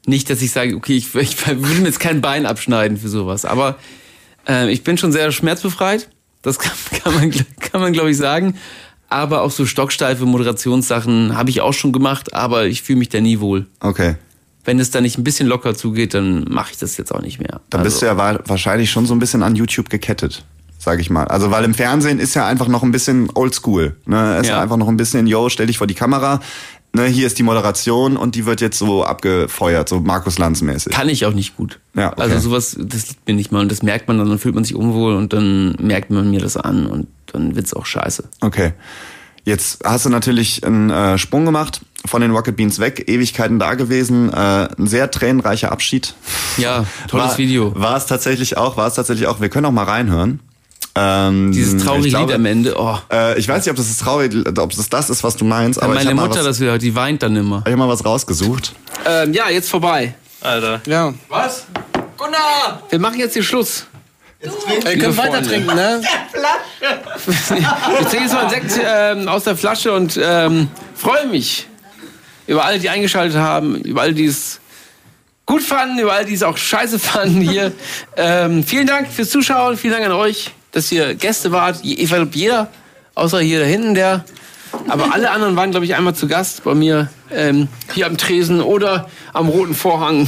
[0.06, 3.46] nicht, dass ich sage, okay, ich, ich würde mir jetzt kein Bein abschneiden für sowas.
[3.46, 3.78] Aber
[4.48, 6.10] äh, ich bin schon sehr schmerzbefreit.
[6.42, 8.56] Das kann, kann man, kann man glaube ich, sagen.
[9.10, 13.22] Aber auch so stocksteife Moderationssachen habe ich auch schon gemacht, aber ich fühle mich da
[13.22, 13.66] nie wohl.
[13.80, 14.16] Okay.
[14.68, 17.40] Wenn es da nicht ein bisschen locker zugeht, dann mache ich das jetzt auch nicht
[17.40, 17.62] mehr.
[17.70, 20.44] Dann bist du ja wa- wahrscheinlich schon so ein bisschen an YouTube gekettet,
[20.78, 21.24] sag ich mal.
[21.26, 23.96] Also weil im Fernsehen ist ja einfach noch ein bisschen oldschool.
[24.06, 24.36] Ne?
[24.36, 24.58] Es ist Ja.
[24.58, 26.42] ja einfach noch ein bisschen, yo, stell dich vor die Kamera.
[26.94, 30.92] Ne, hier ist die Moderation und die wird jetzt so abgefeuert, so Markus Lanz mäßig.
[30.94, 31.80] Kann ich auch nicht gut.
[31.96, 32.22] Ja, okay.
[32.24, 34.64] Also sowas, das liegt mir nicht mal und das merkt man dann, dann fühlt man
[34.64, 38.24] sich unwohl und dann merkt man mir das an und dann wird's auch scheiße.
[38.42, 38.74] Okay.
[39.44, 43.76] Jetzt hast du natürlich einen äh, Sprung gemacht, von den Rocket Beans weg, Ewigkeiten da
[43.76, 44.36] gewesen, äh,
[44.78, 46.14] ein sehr tränenreicher Abschied.
[46.58, 47.74] Ja, tolles war, Video.
[47.76, 49.40] War es tatsächlich auch, war es tatsächlich auch.
[49.42, 50.40] Wir können auch mal reinhören.
[50.96, 52.76] Ähm, Dieses traurige glaube, Lied am Ende.
[52.80, 55.46] Oh, Äh, ich weiß nicht, ob das, das traurig, ob das das ist, was du
[55.46, 57.62] meinst, aber ich meine habe Mutter was- das wieder, die weint dann immer.
[57.66, 58.74] ich hab mal was rausgesucht.
[59.06, 60.16] Ähm, ja, jetzt vorbei.
[60.42, 60.82] Alter.
[60.88, 61.14] Ja.
[61.30, 61.66] Was?
[62.18, 62.82] Gunnar!
[62.90, 63.86] Wir machen jetzt hier Schluss.
[64.40, 66.02] Wir können weiter trinken, ne?
[67.28, 71.68] Ich trinke jetzt mal einen Sekt ähm, aus der Flasche und ähm, freue mich
[72.48, 74.60] über alle, die eingeschaltet haben, über alle, die es
[75.46, 77.72] gut fanden, über alle, die es auch scheiße fanden hier.
[78.20, 81.82] Ähm, vielen Dank fürs Zuschauen, vielen Dank an euch, dass ihr Gäste wart.
[81.84, 82.68] Ich glaube, jeder,
[83.14, 84.26] außer hier da hinten, der.
[84.88, 88.60] Aber alle anderen waren, glaube ich, einmal zu Gast bei mir ähm, hier am Tresen
[88.60, 90.28] oder am roten Vorhang.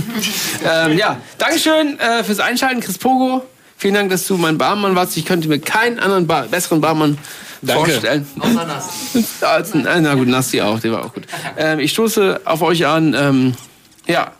[0.70, 3.42] ähm, ja, Dankeschön äh, fürs Einschalten, Chris Pogo.
[3.78, 5.16] Vielen Dank, dass du mein Barmann warst.
[5.16, 7.18] Ich könnte mir keinen anderen Bar besseren Barmann
[7.66, 7.90] Danke.
[7.90, 8.26] vorstellen.
[9.40, 11.24] Als, äh, na gut, Nassi auch, der war auch gut.
[11.56, 13.14] Ähm, ich stoße auf euch an.
[13.18, 13.54] Ähm,
[14.06, 14.32] ja,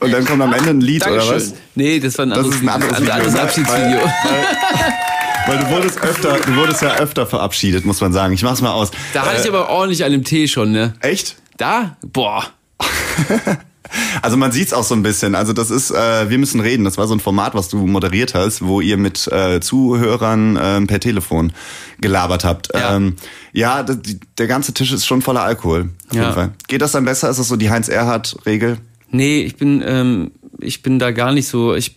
[0.00, 1.36] Und dann kommt am Ende ein Lied, oder Dankeschön.
[1.52, 1.54] was?
[1.74, 4.00] Nee, das war ein Das anderes, ist ein anderes Video, anderes Abschiedsvideo.
[5.46, 8.32] Weil du wurdest öfter, du wurdest ja öfter verabschiedet, muss man sagen.
[8.32, 8.90] Ich mach's mal aus.
[9.12, 10.94] Da hatte ich aber ordentlich an dem Tee schon, ne?
[11.00, 11.36] Echt?
[11.58, 11.96] Da?
[12.02, 12.44] Boah.
[14.22, 15.34] Also man sieht's auch so ein bisschen.
[15.34, 16.84] Also das ist, äh, wir müssen reden.
[16.84, 20.86] Das war so ein Format, was du moderiert hast, wo ihr mit äh, Zuhörern ähm,
[20.86, 21.52] per Telefon
[22.00, 22.68] gelabert habt.
[22.74, 22.96] Ja.
[22.96, 23.16] Ähm,
[23.52, 25.90] ja, die, der ganze Tisch ist schon voller Alkohol.
[26.10, 26.22] Auf Ja.
[26.22, 26.52] jeden Fall.
[26.68, 27.30] Geht das dann besser?
[27.30, 28.78] Ist das so die Heinz-Erhardt-Regel?
[29.10, 30.30] Nee, ich bin, ähm,
[30.60, 31.74] ich bin da gar nicht so.
[31.74, 31.96] Ich,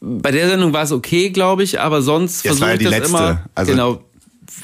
[0.00, 2.84] bei der Sendung war es okay, glaube ich, aber sonst es versuche ja ich die
[2.86, 3.08] das letzte.
[3.16, 3.44] immer.
[3.54, 4.04] Also- genau.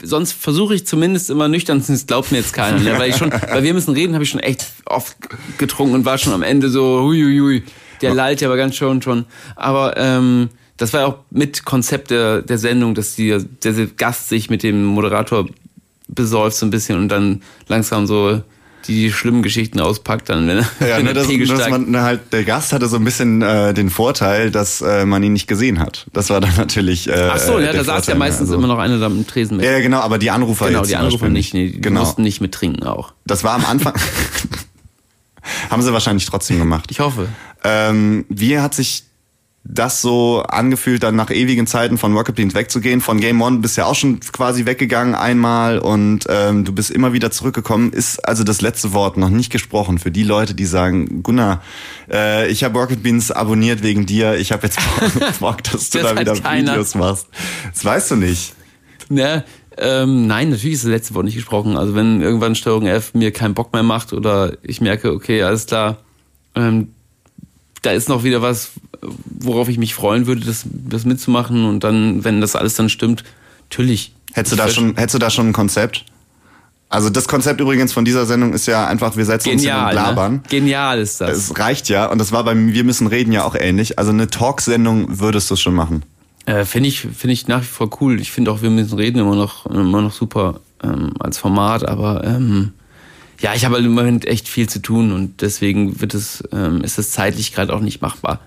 [0.03, 2.79] Sonst versuche ich zumindest immer nüchtern, das glaubt mir jetzt keiner.
[2.81, 2.99] Ne?
[2.99, 5.17] Weil ich schon, weil wir müssen reden, habe ich schon echt oft
[5.59, 7.63] getrunken und war schon am Ende so, hui, hui, hui.
[8.03, 9.25] Der lallt ja aber ganz schön schon.
[9.55, 14.29] Aber ähm, das war ja auch mit Konzept der, der Sendung, dass die, der Gast
[14.29, 15.47] sich mit dem Moderator
[16.09, 18.43] besäuft so ein bisschen und dann langsam so
[18.87, 22.33] die schlimmen Geschichten auspackt, dann, wenn, Ja, wenn ne, der das, Pegel dass man halt,
[22.33, 25.79] der Gast hatte so ein bisschen äh, den Vorteil, dass äh, man ihn nicht gesehen
[25.79, 26.07] hat.
[26.13, 27.09] Das war dann natürlich.
[27.09, 28.55] Äh, Ach so, ja, da saß ja meistens also.
[28.55, 29.67] immer noch einer da im Tresen mit.
[29.67, 32.01] Ja, genau, aber die Anrufer genau, die Anrufer nicht, nee, die genau.
[32.01, 33.13] mussten nicht mittrinken auch.
[33.27, 33.95] Das war am Anfang.
[35.71, 36.91] Haben sie wahrscheinlich trotzdem gemacht.
[36.91, 37.29] Ich hoffe.
[37.65, 39.05] Ähm, wie hat sich
[39.69, 43.01] das so angefühlt, dann nach ewigen Zeiten von Rocket Beans wegzugehen?
[43.01, 47.13] Von Game One bist ja auch schon quasi weggegangen einmal und ähm, du bist immer
[47.13, 47.93] wieder zurückgekommen.
[47.93, 51.63] Ist also das letzte Wort noch nicht gesprochen für die Leute, die sagen, Gunnar,
[52.11, 54.37] äh, ich habe Rocket Beans abonniert wegen dir.
[54.37, 54.79] Ich habe jetzt
[55.41, 56.73] Bock, dass du Das da wieder keiner.
[56.73, 57.27] Videos machst.
[57.73, 58.55] Das weißt du nicht.
[59.09, 59.45] Ne,
[59.79, 61.77] ähm, nein, natürlich ist das letzte Wort nicht gesprochen.
[61.77, 65.67] Also wenn irgendwann Steuerung F mir keinen Bock mehr macht oder ich merke, okay, alles
[65.67, 65.99] klar,
[66.55, 66.89] ähm,
[67.83, 68.73] da ist noch wieder was,
[69.25, 73.25] worauf ich mich freuen würde, das, das mitzumachen und dann, wenn das alles dann stimmt,
[73.71, 74.13] natürlich.
[74.33, 76.05] Hättest du da schon, hättest du da schon ein Konzept?
[76.89, 79.79] Also das Konzept übrigens von dieser Sendung ist ja einfach, wir setzen uns hin und
[79.79, 80.33] Genial, labern.
[80.35, 80.43] ne?
[80.49, 81.37] Genial ist das.
[81.37, 83.99] Es reicht ja und das war beim Wir müssen reden ja auch ähnlich.
[83.99, 86.05] Also eine Talksendung würdest du schon machen.
[86.45, 88.21] Äh, finde ich, finde ich nach wie vor cool.
[88.21, 92.23] Ich finde auch, wir müssen reden immer noch, immer noch super ähm, als Format, aber
[92.25, 92.73] ähm,
[93.41, 96.83] ja, ich habe halt im Moment echt viel zu tun und deswegen wird es, ähm,
[96.83, 98.41] ist es zeitlich gerade auch nicht machbar.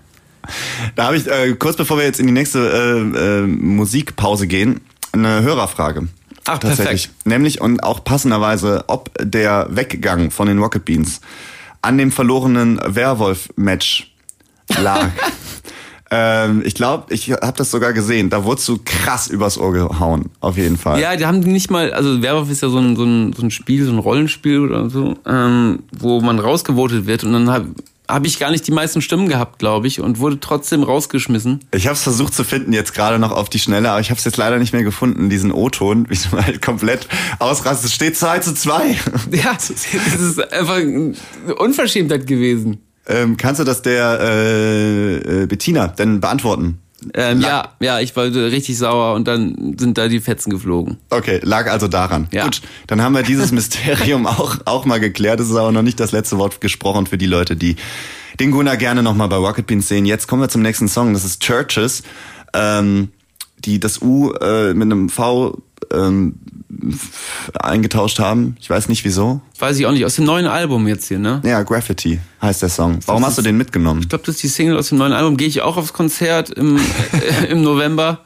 [0.95, 4.82] Da habe ich äh, kurz bevor wir jetzt in die nächste äh, äh, Musikpause gehen,
[5.12, 6.08] eine Hörerfrage.
[6.45, 7.08] Ach, Tatsächlich.
[7.10, 7.25] perfekt.
[7.28, 11.21] Nämlich und auch passenderweise, ob der Weggang von den Rocket Beans
[11.82, 14.12] an dem verlorenen Werwolf-Match
[14.82, 15.10] lag.
[16.12, 18.30] ähm, ich glaube, ich habe das sogar gesehen.
[18.30, 20.99] Da wurdest du krass übers Ohr gehauen, auf jeden Fall.
[20.99, 23.43] Ja, die haben die nicht mal, also Werwolf ist ja so ein, so ein, so
[23.43, 27.75] ein Spiel, so ein Rollenspiel oder so, ähm, wo man rausgevotet wird und dann
[28.10, 31.60] habe hab ich gar nicht die meisten Stimmen gehabt, glaube ich, und wurde trotzdem rausgeschmissen.
[31.74, 34.17] Ich habe es versucht zu finden, jetzt gerade noch auf die Schnelle, aber ich habe
[34.17, 37.86] es jetzt leider nicht mehr gefunden, diesen O-Ton, wie du halt komplett ausrastest.
[37.86, 38.98] Es steht 2 zu 2.
[39.32, 41.15] Ja, das ist einfach eine
[41.58, 42.80] Unverschämtheit gewesen.
[43.08, 46.80] Ähm, kannst du das der äh, äh, Bettina denn beantworten?
[47.13, 50.97] Ähm, ja, ja, ich war richtig sauer und dann sind da die Fetzen geflogen.
[51.09, 52.27] Okay, lag also daran.
[52.31, 52.43] Ja.
[52.43, 55.39] Gut, dann haben wir dieses Mysterium auch, auch mal geklärt.
[55.39, 57.75] Es ist aber noch nicht das letzte Wort gesprochen für die Leute, die
[58.39, 60.05] den Gunnar gerne nochmal bei Rocket Beans sehen.
[60.05, 61.13] Jetzt kommen wir zum nächsten Song.
[61.13, 62.03] Das ist Churches.
[62.53, 63.09] Ähm,
[63.65, 65.62] die das U äh, mit einem V
[65.93, 66.35] ähm,
[67.53, 68.55] eingetauscht haben.
[68.60, 69.41] Ich weiß nicht wieso.
[69.58, 71.41] Weiß ich auch nicht, aus dem neuen Album jetzt hier, ne?
[71.43, 72.99] Ja, Graffiti heißt der Song.
[73.05, 74.01] Warum hast du den mitgenommen?
[74.01, 75.38] Ich glaube, das ist die Single aus dem neuen Album.
[75.38, 76.77] Gehe ich auch aufs Konzert im,
[77.41, 78.25] äh, im November.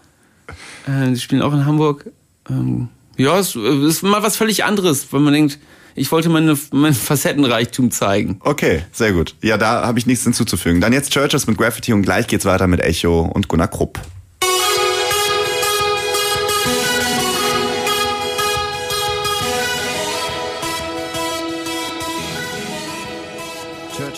[0.87, 2.09] Äh, die spielen auch in Hamburg.
[2.49, 5.59] Ähm, ja, es äh, ist mal was völlig anderes, weil man denkt,
[5.95, 8.39] ich wollte meine, mein Facettenreichtum zeigen.
[8.41, 9.35] Okay, sehr gut.
[9.41, 10.81] Ja, da habe ich nichts hinzuzufügen.
[10.81, 13.99] Dann jetzt Churches mit Graffiti und gleich geht's weiter mit Echo und Gunnar Krupp.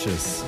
[0.06, 0.44] Churches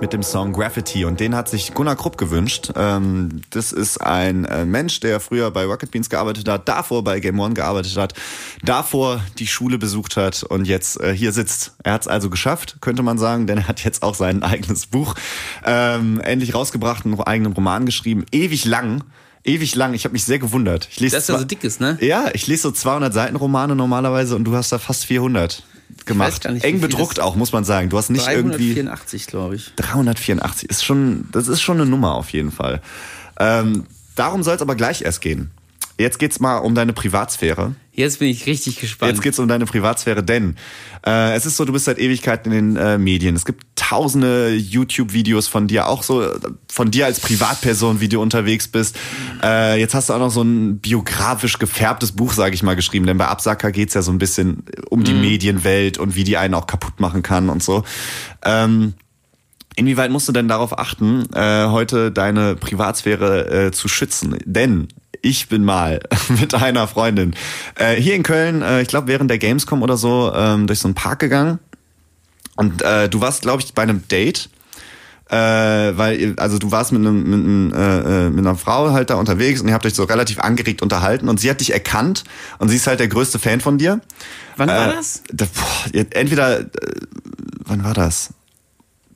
[0.00, 2.70] mit dem Song Graffiti und den hat sich Gunnar Krupp gewünscht.
[2.76, 7.18] Ähm, das ist ein äh, Mensch, der früher bei Rocket Beans gearbeitet hat, davor bei
[7.18, 8.14] Game One gearbeitet hat,
[8.62, 11.72] davor die Schule besucht hat und jetzt äh, hier sitzt.
[11.82, 14.86] Er hat es also geschafft, könnte man sagen, denn er hat jetzt auch sein eigenes
[14.86, 15.16] Buch
[15.64, 19.02] ähm, endlich rausgebracht, einen eigenen Roman geschrieben, ewig lang.
[19.42, 20.88] Ewig lang, ich habe mich sehr gewundert.
[20.90, 21.98] Ich lese Das ist ja so dick ist, ne?
[22.00, 25.64] ja, ich lese so 200 Seiten Romane normalerweise und du hast da fast 400
[26.08, 26.48] gemacht.
[26.50, 27.88] nicht, Eng bedruckt auch, muss man sagen.
[27.88, 29.72] Du hast nicht irgendwie 384, glaube ich.
[29.76, 32.80] 384 ist schon, das ist schon eine Nummer auf jeden Fall.
[33.38, 35.50] Ähm, darum soll es aber gleich erst gehen.
[35.98, 37.74] Jetzt geht's mal um deine Privatsphäre.
[37.90, 39.10] Jetzt bin ich richtig gespannt.
[39.10, 40.54] Jetzt geht's um deine Privatsphäre, denn
[41.04, 43.34] äh, es ist so, du bist seit Ewigkeiten in den äh, Medien.
[43.34, 46.24] Es gibt tausende YouTube-Videos von dir, auch so
[46.70, 48.96] von dir als Privatperson, wie du unterwegs bist.
[49.42, 53.06] Äh, jetzt hast du auch noch so ein biografisch gefärbtes Buch, sage ich mal, geschrieben,
[53.06, 56.54] denn bei Absacker geht's ja so ein bisschen um die Medienwelt und wie die einen
[56.54, 57.82] auch kaputt machen kann und so.
[58.44, 58.94] Ähm,
[59.78, 64.36] Inwieweit musst du denn darauf achten, äh, heute deine Privatsphäre äh, zu schützen?
[64.44, 64.88] Denn
[65.22, 66.00] ich bin mal
[66.40, 67.34] mit einer Freundin
[67.76, 70.88] äh, hier in Köln, äh, ich glaube während der Gamescom oder so, ähm, durch so
[70.88, 71.58] einen Park gegangen.
[72.56, 74.48] Und äh, du warst, glaube ich, bei einem Date.
[75.30, 79.10] Äh, weil, also du warst mit, einem, mit, einem, äh, äh, mit einer Frau halt
[79.10, 82.24] da unterwegs und ihr habt euch so relativ angeregt unterhalten und sie hat dich erkannt
[82.58, 84.00] und sie ist halt der größte Fan von dir.
[84.56, 85.22] Wann war Äh, das?
[85.30, 86.66] Da, boah, entweder, äh,
[87.66, 88.30] wann war das?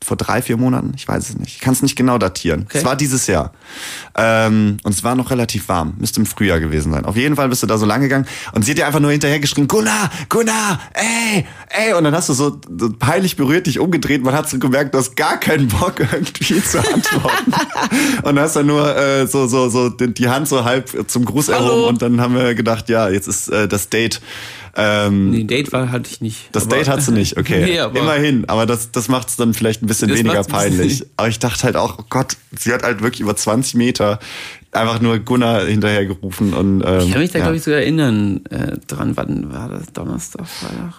[0.05, 0.93] Vor drei, vier Monaten?
[0.97, 1.57] Ich weiß es nicht.
[1.57, 2.63] Ich kann es nicht genau datieren.
[2.67, 2.79] Okay.
[2.79, 3.53] Es war dieses Jahr.
[4.17, 5.95] Ähm, und es war noch relativ warm.
[5.99, 7.05] Müsste im Frühjahr gewesen sein.
[7.05, 9.11] Auf jeden Fall bist du da so lang gegangen und sie hat dir einfach nur
[9.11, 11.95] hinterher geschrien, Gunnar, Gunnar, ey, ey.
[11.95, 14.23] Und dann hast du so, so peinlich berührt dich umgedreht.
[14.23, 17.53] Man hat so gemerkt, du hast gar keinen Bock irgendwie zu antworten.
[18.23, 21.85] und hast dann nur äh, so, so, so die Hand so halb zum Gruß erhoben
[21.85, 24.21] und dann haben wir gedacht, ja, jetzt ist äh, das Date.
[24.75, 26.49] Ähm, Nee, Date war hatte ich nicht.
[26.53, 27.65] das Date hast du nicht, okay.
[27.67, 30.53] Nee, aber Immerhin, aber das, das macht es dann vielleicht ein bisschen weniger ein bisschen-
[30.53, 31.05] peinlich.
[31.17, 34.19] Aber ich dachte halt auch, oh Gott, sie hat halt wirklich über 20 Meter
[34.73, 36.55] einfach nur Gunnar hinterher gerufen.
[36.55, 37.45] Und, ähm, Ich kann mich da, ja.
[37.45, 39.13] glaube ich, sogar erinnern äh, dran.
[39.17, 39.93] Wann war das?
[39.93, 40.95] Donnerstag, Freitag?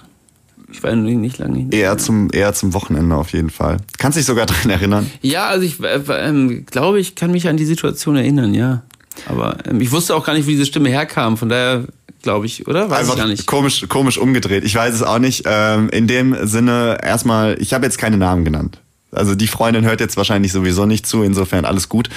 [0.71, 1.73] Ich war nicht, nicht lange nicht.
[1.73, 3.77] Eher zum, eher zum Wochenende auf jeden Fall.
[3.97, 5.09] Kannst dich sogar dran erinnern?
[5.21, 8.83] Ja, also ich äh, ähm, glaube, ich kann mich an die Situation erinnern, ja.
[9.27, 11.37] Aber ähm, ich wusste auch gar nicht, wo diese Stimme herkam.
[11.37, 11.83] Von daher
[12.21, 12.89] glaube ich, oder?
[12.89, 13.45] Weiß Einfach ich gar nicht.
[13.47, 14.63] komisch, komisch umgedreht.
[14.63, 15.43] Ich weiß es auch nicht.
[15.45, 18.79] Ähm, in dem Sinne erstmal, ich habe jetzt keine Namen genannt.
[19.15, 22.09] Also die Freundin hört jetzt wahrscheinlich sowieso nicht zu, insofern alles gut.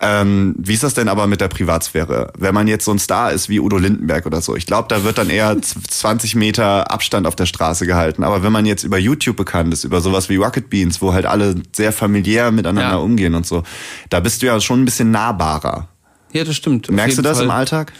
[0.00, 2.32] Ähm, wie ist das denn aber mit der Privatsphäre?
[2.38, 5.02] Wenn man jetzt so ein Star ist wie Udo Lindenberg oder so, ich glaube, da
[5.02, 8.22] wird dann eher z- 20 Meter Abstand auf der Straße gehalten.
[8.22, 11.26] Aber wenn man jetzt über YouTube bekannt ist, über sowas wie Rocket Beans, wo halt
[11.26, 12.96] alle sehr familiär miteinander Ja.
[12.98, 13.64] umgehen und so,
[14.10, 15.88] da bist du ja schon ein bisschen nahbarer.
[16.34, 16.90] Ja, das stimmt.
[16.90, 17.46] Merkst du das Fall.
[17.46, 17.92] im Alltag?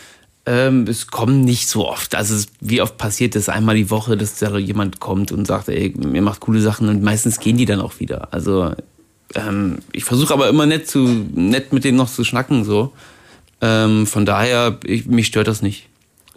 [0.45, 2.15] Ähm, es kommen nicht so oft.
[2.15, 5.95] Also wie oft passiert es einmal die Woche, dass da jemand kommt und sagt, ey,
[5.97, 8.29] mir macht coole Sachen und meistens gehen die dann auch wieder.
[8.33, 8.75] Also
[9.35, 10.99] ähm, ich versuche aber immer nett zu
[11.35, 12.93] nett mit denen noch zu schnacken so.
[13.61, 15.89] Ähm, von daher, ich, mich stört das nicht.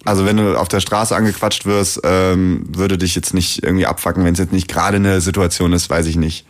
[0.05, 4.23] Also wenn du auf der Straße angequatscht wirst, ähm, würde dich jetzt nicht irgendwie abfacken,
[4.23, 6.45] wenn es jetzt nicht gerade eine Situation ist, weiß ich nicht.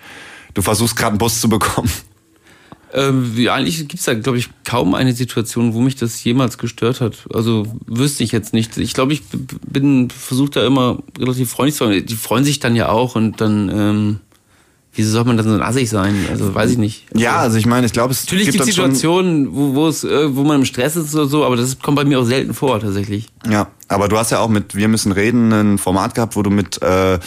[0.54, 1.90] Du versuchst gerade einen Bus zu bekommen.
[2.94, 6.58] Ähm, wie, eigentlich gibt es da, glaube ich, kaum eine Situation, wo mich das jemals
[6.58, 7.26] gestört hat.
[7.34, 8.78] Also wüsste ich jetzt nicht.
[8.78, 9.24] Ich glaube, ich
[9.68, 12.06] bin versucht da immer relativ freundlich zu sein.
[12.06, 14.20] Die freuen sich dann ja auch und dann, ähm,
[14.94, 16.16] wieso soll man dann so ein Assig sein?
[16.30, 17.06] Also weiß ich nicht.
[17.12, 20.06] Also, Ja, also ich meine, ich glaube, es Natürlich gibt gibt Situationen, wo, wo, es,
[20.06, 22.54] äh, wo man im Stress ist oder so, aber das kommt bei mir auch selten
[22.54, 23.28] vor, tatsächlich.
[23.50, 26.50] Ja, aber du hast ja auch mit Wir müssen reden ein Format gehabt, wo du
[26.50, 27.20] mit äh,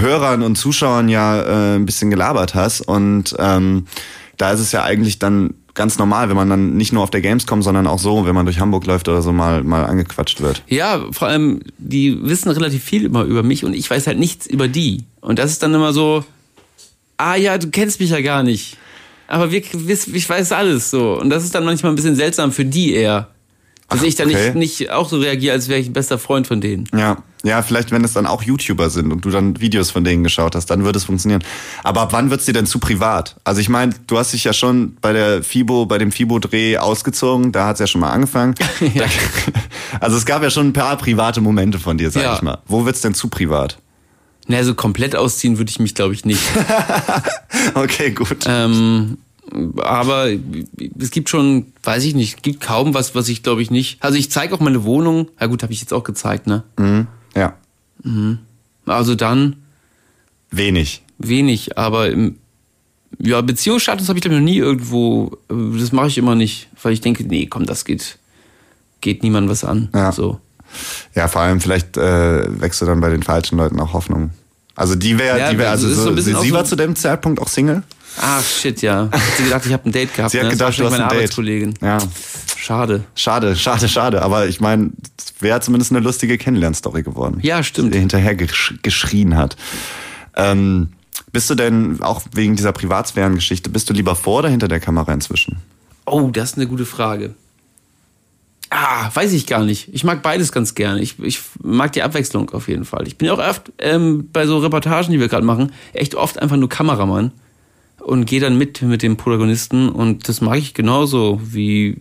[0.00, 3.86] Hörern und Zuschauern ja äh, ein bisschen gelabert hast und ähm,
[4.40, 7.20] da ist es ja eigentlich dann ganz normal, wenn man dann nicht nur auf der
[7.20, 10.62] Gamescom, sondern auch so, wenn man durch Hamburg läuft oder so mal mal angequatscht wird.
[10.66, 14.46] Ja, vor allem, die wissen relativ viel immer über mich und ich weiß halt nichts
[14.46, 15.04] über die.
[15.20, 16.24] Und das ist dann immer so,
[17.18, 18.78] ah ja, du kennst mich ja gar nicht.
[19.28, 21.18] aber wir, ich weiß alles so.
[21.20, 23.28] Und das ist dann manchmal ein bisschen seltsam für die eher.
[23.90, 24.52] Dass Ach, ich dann okay.
[24.54, 26.88] nicht, nicht auch so reagiere, als wäre ich ein bester Freund von denen.
[26.96, 30.22] Ja, ja, vielleicht wenn es dann auch YouTuber sind und du dann Videos von denen
[30.22, 31.42] geschaut hast, dann würde es funktionieren.
[31.82, 33.36] Aber ab wann wird's dir denn zu privat?
[33.42, 37.50] Also ich meine, du hast dich ja schon bei der FIBO, bei dem FIBO-Dreh ausgezogen,
[37.50, 38.54] da hat's ja schon mal angefangen.
[38.94, 39.04] Ja.
[39.98, 42.34] Also es gab ja schon ein paar private Momente von dir, sag Ja.
[42.36, 42.58] ich mal.
[42.66, 43.76] Wo wird's denn zu privat?
[44.46, 46.40] Naja, so komplett ausziehen würde ich mich, glaube ich, nicht.
[47.74, 48.44] Okay, gut.
[48.46, 49.18] ähm,
[49.78, 50.28] aber
[50.98, 54.02] es gibt schon, weiß ich nicht, gibt kaum was, was ich glaube ich nicht.
[54.02, 55.28] Also ich zeige auch meine Wohnung.
[55.40, 56.62] Ja gut, habe ich jetzt auch gezeigt, ne?
[56.78, 57.06] Mhm.
[57.34, 57.54] Ja,
[58.86, 59.56] Also dann
[60.50, 61.02] wenig.
[61.18, 62.36] wenig, aber im
[63.18, 66.92] ja, Beziehungsstatus habe ich glaube ich noch nie irgendwo, das mache ich immer nicht, weil
[66.92, 68.18] ich denke, nee, komm, das geht
[69.00, 69.88] geht niemandem was an.
[69.94, 70.12] Ja.
[70.12, 70.38] So.
[71.14, 74.30] Ja, vor allem vielleicht äh, wächst du dann bei den falschen Leuten auch Hoffnung.
[74.76, 76.76] Also die wäre, Ja, die wäre, also also so so, sie, sie so- war zu
[76.76, 77.82] dem Zeitpunkt auch Single.
[78.22, 79.08] Ach shit, ja.
[79.10, 80.32] Hat sie gedacht, ich habe ein Date gehabt.
[80.32, 80.50] Sie hat ne?
[80.50, 81.18] Das gedacht, du hast wahrscheinlich ein meine Date.
[81.18, 81.74] Arbeitskollegin.
[81.80, 81.98] Ja,
[82.56, 83.04] Schade.
[83.14, 84.22] schade, schade, schade.
[84.22, 87.38] Aber ich meine, es wäre zumindest eine lustige Kennenlernstory geworden.
[87.42, 87.94] Ja, stimmt.
[87.94, 89.56] Die hinterher gesch geschrien hat.
[90.36, 90.90] Ähm,
[91.32, 95.12] bist du denn auch wegen dieser Privatsphärengeschichte, bist du lieber vor oder hinter der Kamera
[95.12, 95.56] inzwischen?
[96.04, 97.34] Oh, das ist eine gute Frage.
[98.68, 99.88] Ah, weiß ich gar nicht.
[99.92, 101.00] Ich mag beides ganz gerne.
[101.00, 103.06] Ich, ich mag die Abwechslung auf jeden Fall.
[103.06, 106.38] Ich bin ja auch oft ähm, bei so Reportagen, die wir gerade machen, echt oft
[106.40, 107.32] einfach nur Kameramann
[108.00, 112.00] und gehe dann mit mit dem Protagonisten und das mag ich genauso wie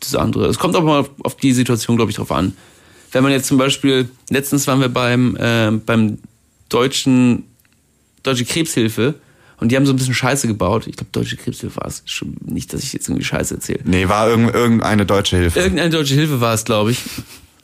[0.00, 0.46] das andere.
[0.46, 2.56] Es kommt auch mal auf, die Situation, glaube ich, drauf an.
[3.12, 6.18] Wenn man jetzt zum Beispiel, letztens waren wir beim, äh, beim
[6.68, 7.44] deutschen,
[8.22, 9.14] Deutsche Krebshilfe
[9.58, 10.86] und die haben so ein bisschen Scheiße gebaut.
[10.86, 12.02] Ich glaube, Deutsche Krebshilfe war es.
[12.44, 13.80] Nicht, dass ich jetzt irgendwie Scheiße erzähle.
[13.84, 15.60] Nee, war irgend, irgendeine deutsche Hilfe.
[15.60, 16.98] Irgendeine deutsche Hilfe war es, glaube ich.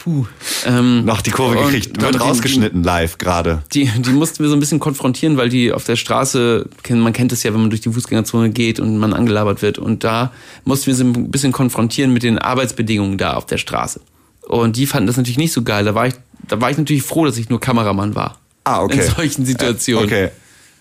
[0.01, 0.27] Puh.
[0.67, 2.01] Ähm, Noch die Kurve gekriegt.
[2.01, 3.63] Wird die- rausgeschnitten live gerade.
[3.75, 7.33] Die, die mussten wir so ein bisschen konfrontieren, weil die auf der Straße, man kennt
[7.33, 9.79] es ja, wenn man durch die Fußgängerzone geht und man angelabert wird.
[9.79, 10.33] Und da
[10.65, 14.01] mussten wir sie ein bisschen konfrontieren mit den Arbeitsbedingungen da auf der Straße.
[14.49, 15.85] Und die fanden das natürlich nicht so geil.
[15.85, 16.15] Da war ich,
[16.49, 18.39] da war ich natürlich froh, dass ich nur Kameramann war.
[18.65, 19.01] Ah, okay.
[19.01, 20.05] In solchen Situationen.
[20.07, 20.31] Okay.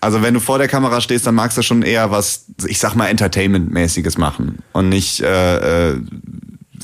[0.00, 2.94] Also wenn du vor der Kamera stehst, dann magst du schon eher was, ich sag
[2.94, 5.96] mal, Entertainment-mäßiges machen und nicht äh, äh,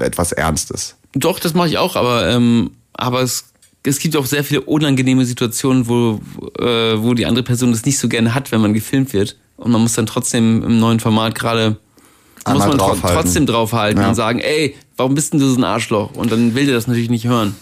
[0.01, 0.97] etwas Ernstes.
[1.15, 3.47] Doch, das mache ich auch, aber, ähm, aber es,
[3.83, 6.21] es gibt auch sehr viele unangenehme Situationen, wo,
[6.59, 9.37] äh, wo die andere Person das nicht so gerne hat, wenn man gefilmt wird.
[9.57, 11.77] Und man muss dann trotzdem im neuen Format gerade
[12.49, 13.23] muss man draufhalten.
[13.23, 14.09] trotzdem draufhalten Ja.
[14.11, 16.13] und sagen, ey, warum bist denn du so ein Arschloch?
[16.15, 17.57] Und dann will der das natürlich nicht hören.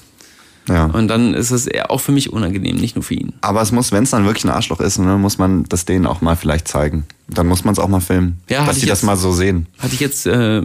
[0.69, 0.87] Ja.
[0.87, 3.35] Und dann ist es auch für mich unangenehm, nicht nur für ihn.
[3.43, 6.07] Aber es muss, wenn es dann wirklich ein Arschloch ist, ne, muss man das denen
[6.07, 7.05] auch mal vielleicht zeigen.
[7.29, 9.67] Dann muss man es auch mal filmen, Ja, dass die das mal so sehen.
[9.79, 10.63] Hatte ich jetzt äh,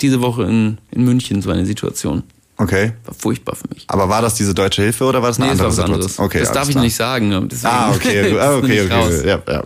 [0.00, 2.22] diese Woche in, in München so eine Situation.
[2.58, 2.92] Okay.
[3.06, 3.84] War furchtbar für mich.
[3.88, 5.94] Aber war das diese deutsche Hilfe oder war das eine Nee, das andere was Situation?
[5.94, 6.18] anderes.
[6.20, 6.84] Okay, das darf ich klar.
[6.84, 7.32] nicht sagen.
[7.64, 8.92] Ah, okay, ah, okay, okay.
[8.94, 9.12] raus.
[9.24, 9.62] Ja, ja,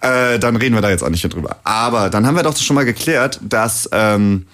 [0.00, 0.32] ja.
[0.34, 1.56] Äh, dann reden wir da jetzt auch nicht mehr drüber.
[1.64, 4.46] Aber dann haben wir doch schon mal geklärt, dass ähm,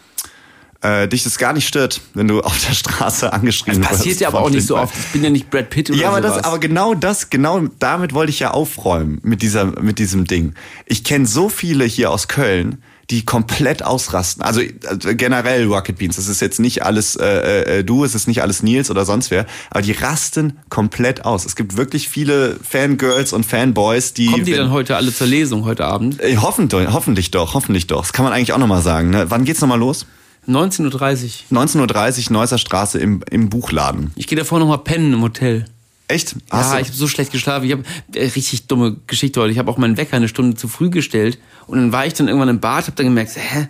[0.80, 3.98] äh, dich das gar nicht stört, wenn du auf der Straße angeschrien Das wirst.
[4.00, 4.94] passiert ja aber auch nicht so oft.
[4.96, 6.36] Ich bin ja nicht Brad Pitt oder Ja, aber, sowas.
[6.36, 10.54] das, aber genau das, genau damit wollte ich ja aufräumen mit dieser, mit diesem Ding.
[10.86, 14.42] Ich kenne so viele hier aus Köln, die komplett ausrasten.
[14.44, 16.16] Also, also generell Rocket Beans.
[16.16, 19.30] Das ist jetzt nicht alles äh, äh, du, es ist nicht alles Nils oder sonst
[19.30, 21.46] wer, aber die rasten komplett aus.
[21.46, 25.26] Es gibt wirklich viele Fangirls und Fanboys, die, Kommen die wenn- dann heute alle zur
[25.26, 26.20] Lesung heute Abend?
[26.20, 28.02] äh, hoffentlich, hoffentlich doch, hoffentlich doch.
[28.02, 29.08] Das kann man eigentlich auch nochmal sagen.
[29.10, 29.24] Ne?
[29.30, 30.04] Wann geht's nochmal los?
[30.48, 31.58] 19.30 Uhr.
[31.64, 34.12] 19.30 Uhr, Neusser Straße im, im Buchladen.
[34.16, 35.66] Ich gehe davor nochmal pennen im Hotel.
[36.08, 36.36] Echt?
[36.50, 37.66] Hast ja, du- ich habe so schlecht geschlafen.
[37.66, 37.82] Ich habe
[38.14, 39.52] äh, richtig dumme Geschichte heute.
[39.52, 42.28] Ich habe auch meinen Wecker eine Stunde zu früh gestellt und dann war ich dann
[42.28, 43.68] irgendwann im Bad, habe dann gemerkt, hä,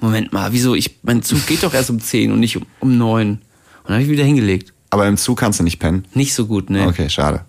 [0.00, 0.74] Moment mal, wieso?
[0.74, 3.30] Ich, mein Zug geht doch erst um 10 und nicht um, um 9.
[3.30, 3.40] Und
[3.84, 4.74] dann habe ich wieder hingelegt.
[4.90, 6.04] aber im Zug kannst du nicht pennen.
[6.12, 6.86] Nicht so gut, ne?
[6.86, 7.46] Okay, schade.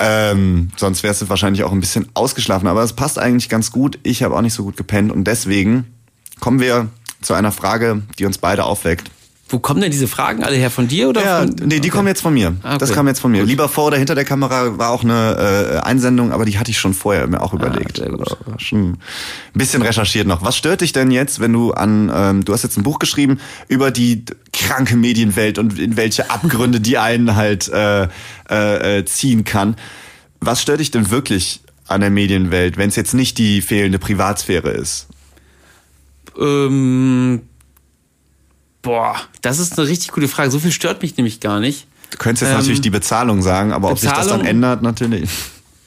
[0.00, 3.98] Ähm, sonst wärst du wahrscheinlich auch ein bisschen ausgeschlafen, aber es passt eigentlich ganz gut.
[4.02, 5.84] Ich habe auch nicht so gut gepennt und deswegen
[6.40, 6.88] kommen wir
[7.22, 9.10] zu einer Frage, die uns beide aufweckt.
[9.48, 10.70] Wo kommen denn diese Fragen alle her?
[10.72, 11.50] Von dir oder Ja, von.
[11.50, 11.90] nee, die Okay.
[11.90, 12.56] kommen jetzt von mir.
[12.64, 12.78] Ah, okay.
[12.78, 13.42] Das kam jetzt von mir.
[13.42, 13.48] Gut.
[13.48, 16.78] Lieber vor oder hinter der Kamera war auch eine äh, Einsendung, aber die hatte ich
[16.80, 18.02] schon vorher mir auch überlegt.
[18.02, 18.26] Ah, gut.
[18.44, 18.98] War Schon ein
[19.54, 20.42] bisschen recherchiert noch.
[20.42, 23.38] Was stört dich denn jetzt, wenn du an, ähm, du hast jetzt ein Buch geschrieben
[23.68, 28.08] über die kranke Medienwelt und in welche Abgründe die einen halt äh,
[28.50, 29.76] äh, äh, ziehen kann.
[30.40, 34.70] Was stört dich denn wirklich an der Medienwelt, wenn es jetzt nicht die fehlende Privatsphäre
[34.70, 35.06] ist?
[36.40, 37.40] Ähm,
[38.82, 40.50] boah, das ist eine richtig gute Frage.
[40.50, 41.86] So viel stört mich nämlich gar nicht.
[42.10, 44.46] Du könntest jetzt Ähm, natürlich die Bezahlung sagen, aber ob sich das dann Bezahlung?
[44.46, 45.28] ändert, natürlich.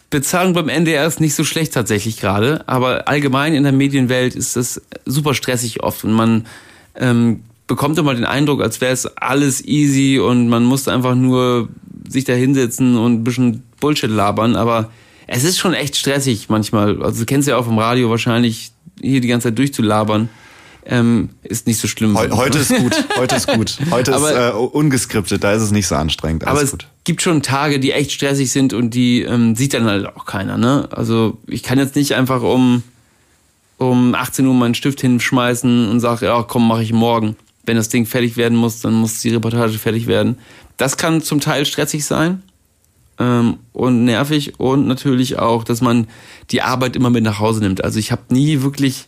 [0.10, 4.56] Bezahlung beim NDR ist nicht so schlecht tatsächlich gerade, aber allgemein in der Medienwelt ist
[4.56, 6.48] das super stressig oft und man
[6.96, 11.70] ähm, bekommt immer den Eindruck, als wäre es alles easy und man muss einfach nur
[12.08, 14.90] sich da hinsetzen und ein bisschen Bullshit labern, aber
[15.28, 17.04] es ist schon echt stressig manchmal.
[17.04, 20.28] Also du kennst ja auch vom Radio wahrscheinlich hier die ganze Zeit durchzulabern,
[20.86, 22.18] ähm, ist nicht so schlimm.
[22.18, 23.78] Heu, heute ist gut, heute ist gut.
[23.92, 26.44] Heute Aber- ist äh, ungeskriptet, da ist es nicht so anstrengend.
[26.46, 26.88] Aber Alles es gut.
[27.04, 30.58] gibt schon Tage, die echt stressig sind und die ähm, sieht dann halt auch keiner.
[30.58, 30.88] Ne?
[30.92, 32.84] Also ich kann jetzt nicht einfach um,
[33.78, 37.36] um 18 Uhr meinen Stift hinschmeißen und sage, ja komm, mache ich morgen.
[37.66, 40.38] Wenn das Ding fertig werden muss, dann muss die Reportage fertig werden.
[40.78, 42.42] Das kann zum Teil stressig sein
[43.20, 46.08] ähm, und nervig und natürlich auch, dass man
[46.52, 47.84] die Arbeit immer mit nach Hause nimmt.
[47.84, 49.06] Also ich habe nie wirklich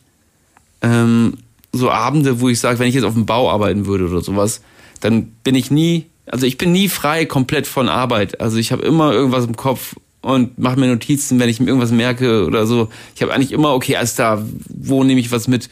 [0.82, 1.38] ähm,
[1.74, 4.62] so Abende, wo ich sage, wenn ich jetzt auf dem Bau arbeiten würde oder sowas,
[5.00, 8.42] dann bin ich nie, also ich bin nie frei komplett von Arbeit.
[8.42, 11.92] Also ich habe immer irgendwas im Kopf und mache mir Notizen, wenn ich mir irgendwas
[11.92, 12.90] merke oder so.
[13.16, 15.70] Ich habe eigentlich immer, okay, alles da, wo nehme ich was mit?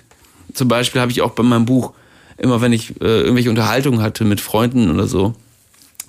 [0.53, 1.93] Zum Beispiel habe ich auch bei meinem Buch
[2.37, 5.35] immer, wenn ich äh, irgendwelche Unterhaltungen hatte mit Freunden oder so,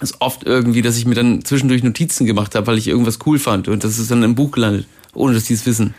[0.01, 3.39] ist oft irgendwie, dass ich mir dann zwischendurch Notizen gemacht habe, weil ich irgendwas cool
[3.39, 5.95] fand und das ist dann im Buch gelandet, ohne dass die es wissen.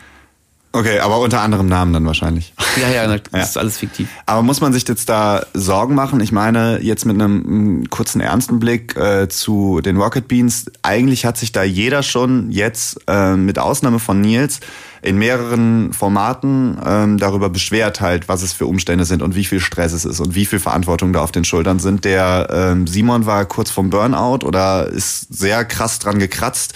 [0.74, 2.54] Okay, aber unter anderem Namen dann wahrscheinlich.
[2.80, 3.40] Ja, ja, das Ja.
[3.40, 4.08] ist alles fiktiv.
[4.24, 6.20] Aber muss man sich jetzt da Sorgen machen?
[6.20, 11.36] Ich meine, jetzt mit einem kurzen ernsten Blick äh, zu den Rocket Beans, eigentlich hat
[11.36, 14.60] sich da jeder schon jetzt, äh, mit Ausnahme von Nils,
[15.02, 19.58] in mehreren Formaten ähm, darüber beschwert halt, was es für Umstände sind und wie viel
[19.58, 22.04] Stress es ist und wie viel Verantwortung da auf den Schultern sind.
[22.04, 26.74] Der ähm, Simon war kurz vom Burnout oder ist sehr krass dran gekratzt.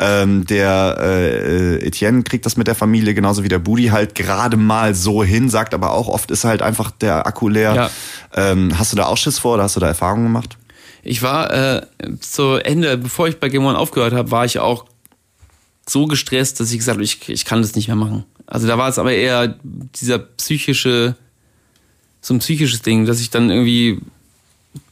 [0.00, 4.56] Ähm, der äh, Etienne kriegt das mit der Familie genauso wie der Budi halt gerade
[4.56, 7.74] mal so hin, sagt aber auch oft ist halt einfach der Akku leer.
[7.74, 7.90] Ja.
[8.34, 10.56] Ähm, hast du da auch Schiss vor oder hast du da Erfahrungen gemacht?
[11.04, 11.86] Ich war äh,
[12.18, 14.86] zu Ende, bevor ich bei Game One aufgehört habe, war ich auch
[15.86, 18.24] so gestresst, dass ich gesagt habe, ich, ich kann das nicht mehr machen.
[18.46, 21.14] Also da war es aber eher dieser psychische,
[22.20, 24.00] so ein psychisches Ding, dass ich dann irgendwie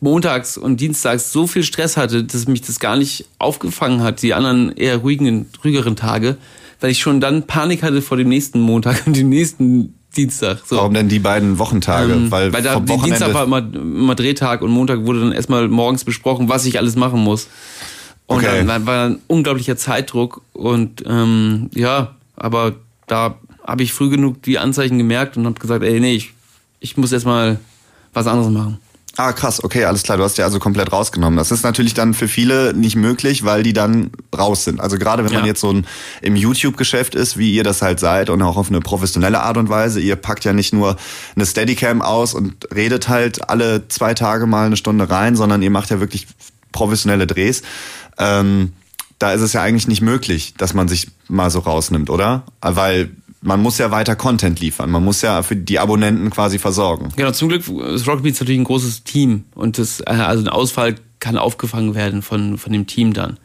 [0.00, 4.34] montags und dienstags so viel Stress hatte, dass mich das gar nicht aufgefangen hat, die
[4.34, 6.36] anderen eher ruhigen, ruhigeren Tage,
[6.80, 10.62] weil ich schon dann Panik hatte vor dem nächsten Montag und dem nächsten Dienstag.
[10.66, 10.76] So.
[10.76, 12.12] Warum denn die beiden Wochentage?
[12.12, 16.04] Ähm, weil weil da, Dienstag war immer, immer Drehtag und Montag wurde dann erstmal morgens
[16.04, 17.48] besprochen, was ich alles machen muss.
[18.26, 18.64] Und Okay.
[18.64, 22.74] dann war, war ein unglaublicher Zeitdruck und ähm, ja, aber
[23.06, 26.32] da habe ich früh genug die Anzeichen gemerkt und habe gesagt, ey, nee, ich,
[26.80, 27.58] ich muss erstmal
[28.12, 28.78] was anderes machen.
[29.18, 30.16] Ah, krass, okay, alles klar.
[30.16, 31.36] Du hast ja also komplett rausgenommen.
[31.36, 34.80] Das ist natürlich dann für viele nicht möglich, weil die dann raus sind.
[34.80, 35.48] Also gerade wenn man Ja.
[35.48, 35.86] jetzt so ein,
[36.22, 39.68] im YouTube-Geschäft ist, wie ihr das halt seid und auch auf eine professionelle Art und
[39.68, 40.00] Weise.
[40.00, 40.96] Ihr packt ja nicht nur
[41.36, 45.70] eine Steadicam aus und redet halt alle zwei Tage mal eine Stunde rein, sondern ihr
[45.70, 46.26] macht ja wirklich
[46.72, 47.60] professionelle Drehs.
[48.18, 48.72] Ähm,
[49.18, 52.44] da ist es ja eigentlich nicht möglich, dass man sich mal so rausnimmt, oder?
[52.62, 53.10] Weil
[53.42, 54.90] man muss ja weiter Content liefern.
[54.90, 57.10] Man muss ja für die Abonnenten quasi versorgen.
[57.16, 60.48] Genau, zum Glück ist Rocket Beans natürlich ein großes Team und das, äh, also ein
[60.48, 63.38] Ausfall kann aufgefangen werden von, von dem Team dann.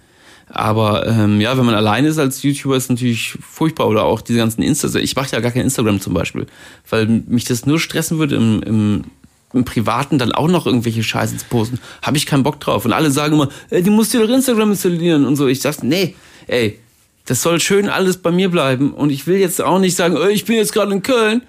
[0.50, 3.88] Aber ähm, ja, wenn man alleine ist als YouTuber, ist natürlich furchtbar.
[3.88, 4.88] Oder auch diese ganzen Insta.
[5.00, 6.48] Ich mache ja gar kein Instagram zum Beispiel,
[6.90, 9.04] weil mich das nur stressen würde im, im,
[9.52, 11.80] im Privaten dann auch noch irgendwelche Scheiße zu posten.
[12.02, 12.86] Habe ich keinen Bock drauf.
[12.86, 15.48] Und alle sagen immer, ey, du musst dir doch Instagram installieren und so.
[15.48, 16.16] Ich sag, nee,
[16.48, 16.80] ey,
[17.28, 18.94] das soll schön alles bei mir bleiben.
[18.94, 21.44] Und ich will jetzt auch nicht sagen, ich bin jetzt gerade in Köln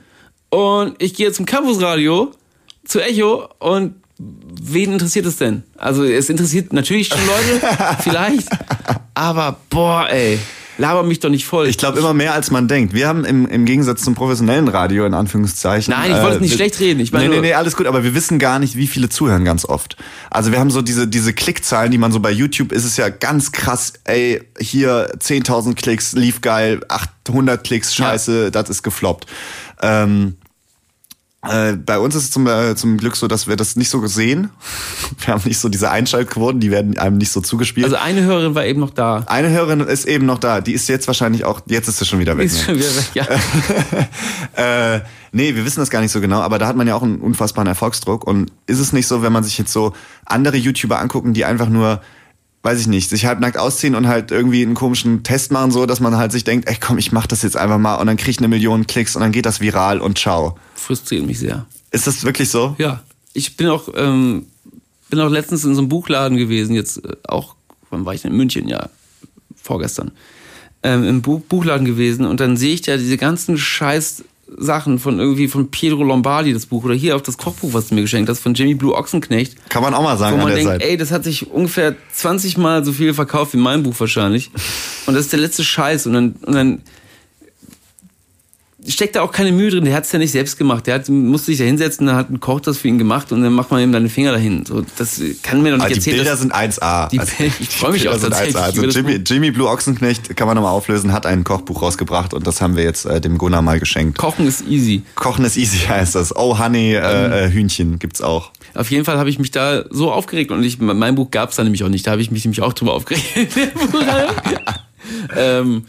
[0.51, 2.33] und ich gehe jetzt zum Campusradio
[2.85, 5.62] zu Echo und wen interessiert es denn?
[5.76, 7.66] Also es interessiert natürlich schon Leute,
[8.03, 8.49] vielleicht,
[9.14, 10.39] aber boah, ey,
[10.79, 11.66] laber mich doch nicht voll.
[11.68, 12.95] Ich glaube immer mehr als man denkt.
[12.95, 15.93] Wir haben im, im Gegensatz zum professionellen Radio in Anführungszeichen.
[15.93, 17.01] Nein, ich wollte es nicht wir- schlecht reden.
[17.01, 19.45] Ich meine nee, nee, nee, alles gut, aber wir wissen gar nicht, wie viele zuhören
[19.45, 19.97] ganz oft.
[20.31, 23.09] Also wir haben so diese, diese Klickzahlen, die man so bei YouTube ist es ja
[23.09, 29.26] ganz krass, ey, hier 10.000 Klicks, lief geil, 800 Klicks, scheiße, das ist gefloppt.
[29.83, 30.37] Ähm,
[31.43, 34.05] äh, bei uns ist es zum, äh, zum Glück so, dass wir das nicht so
[34.07, 34.51] sehen.
[35.24, 37.84] Wir haben nicht so diese Einschaltquoten, die werden einem nicht so zugespielt.
[37.84, 39.22] also eine Hörerin war eben noch da.
[39.26, 40.61] Eine Hörerin ist eben noch da.
[40.61, 42.47] Die ist jetzt wahrscheinlich auch, jetzt ist sie schon wieder weg.
[42.47, 42.80] Ist schon Ne?
[42.80, 43.11] wieder weg,
[44.57, 44.95] ja.
[44.97, 45.01] äh,
[45.32, 47.20] nee, wir wissen das gar nicht so genau, aber da hat man ja auch einen
[47.20, 48.26] unfassbaren Erfolgsdruck.
[48.26, 49.93] Und ist es nicht so, wenn man sich jetzt so
[50.24, 52.01] andere YouTuber angucken, die einfach nur,
[52.62, 56.00] weiß ich nicht, sich halbnackt ausziehen und halt irgendwie einen komischen Test machen, so, dass
[56.00, 58.30] man halt sich denkt, ey komm, ich mach das jetzt einfach mal und dann krieg
[58.30, 60.59] ich eine Million Klicks und dann geht das viral und ciao.
[60.74, 61.66] Frustriert mich sehr.
[61.90, 62.74] Ist das wirklich so?
[62.78, 63.02] Ja,
[63.32, 64.46] ich bin auch, ähm,
[65.09, 67.54] bin auch letztens in so einem Buchladen gewesen, jetzt äh, auch,
[67.90, 68.68] wann war ich denn in München?
[68.68, 68.90] Ja,
[69.56, 70.11] vorgestern.
[70.82, 74.24] Ähm, Im Buch Buchladen gewesen und dann sehe ich da diese ganzen scheiß
[74.57, 77.94] Sachen von irgendwie von Pietro Lombardi, das Buch, oder hier auch das Kochbuch, was du
[77.94, 79.68] mir geschenkt hast, von Jamie Blue Ochsenknecht.
[79.68, 80.84] Kann man auch mal sagen Wo an man denkt, Seite.
[80.84, 84.51] ey, das hat sich ungefähr 20 Mal so viel verkauft wie mein Buch wahrscheinlich.
[85.07, 86.07] Und das ist der letzte Scheiß.
[86.07, 86.82] Und dann, und dann
[88.89, 89.84] steckt da auch keine Mühe drin.
[89.84, 90.86] Der hat es ja nicht selbst gemacht.
[90.86, 93.43] Der hat, musste sich da hinsetzen, dann hat ein Koch das für ihn gemacht und
[93.43, 94.64] dann macht man ihm deine Finger dahin.
[94.66, 96.16] So, das kann mir doch nicht Aber die erzählen.
[96.16, 97.09] Bilder dass- sind 1A.
[97.11, 98.61] Die Also, Bilder- ich freu mich Bilder auch sind tatsächlich 1A.
[98.64, 99.12] Also Jimmy.
[99.26, 102.84] Jimmy Blue Ochsenknecht, kann man nochmal auflösen, hat ein Kochbuch rausgebracht und das haben wir
[102.84, 104.18] jetzt äh, dem Gunnar mal geschenkt.
[104.18, 105.03] Kochen ist easy.
[105.14, 106.34] Kochen ist easy heißt das.
[106.36, 108.53] Oh Honey, äh, äh, Hühnchen gibt's auch.
[108.74, 111.57] Auf jeden Fall habe ich mich da so aufgeregt und ich, mein Buch gab es
[111.57, 112.07] da nämlich auch nicht.
[112.07, 113.24] Da habe ich mich nämlich auch drüber aufgeregt.
[115.36, 115.84] ähm,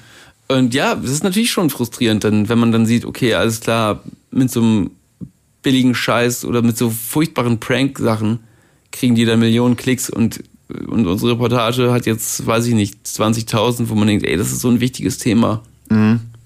[0.50, 4.04] und ja, das ist natürlich schon frustrierend, dann, wenn man dann sieht, okay, alles klar,
[4.32, 4.92] mit so einem
[5.62, 8.40] billigen Scheiß oder mit so furchtbaren Prank-Sachen
[8.92, 10.44] kriegen die dann Millionen Klicks und,
[10.88, 14.62] und unsere Reportage hat jetzt, weiß ich nicht, 20.000, wo man denkt, ey, das ist
[14.62, 15.62] so ein wichtiges Thema.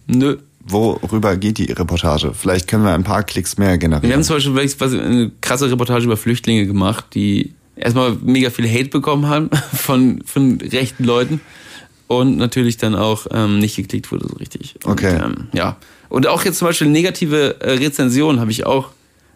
[0.08, 0.38] Nö.
[0.66, 2.34] Worüber geht die Reportage?
[2.34, 4.14] Vielleicht können wir ein paar Klicks mehr Wir generieren.
[4.14, 8.70] haben zum Beispiel wirklich was- eine krasse Reportage über Flüchtlinge gemacht, die erstmal mega viel
[8.70, 11.42] Hate bekommen haben von, von rechten Leuten
[12.08, 14.76] und natürlich dann auch ähm, nicht geklickt wurde so richtig.
[14.84, 15.20] Und, Okay.
[15.24, 15.78] Ähm, ja.
[16.10, 18.90] Und auch jetzt zum Beispiel negative äh, Rezensionen habe ich auch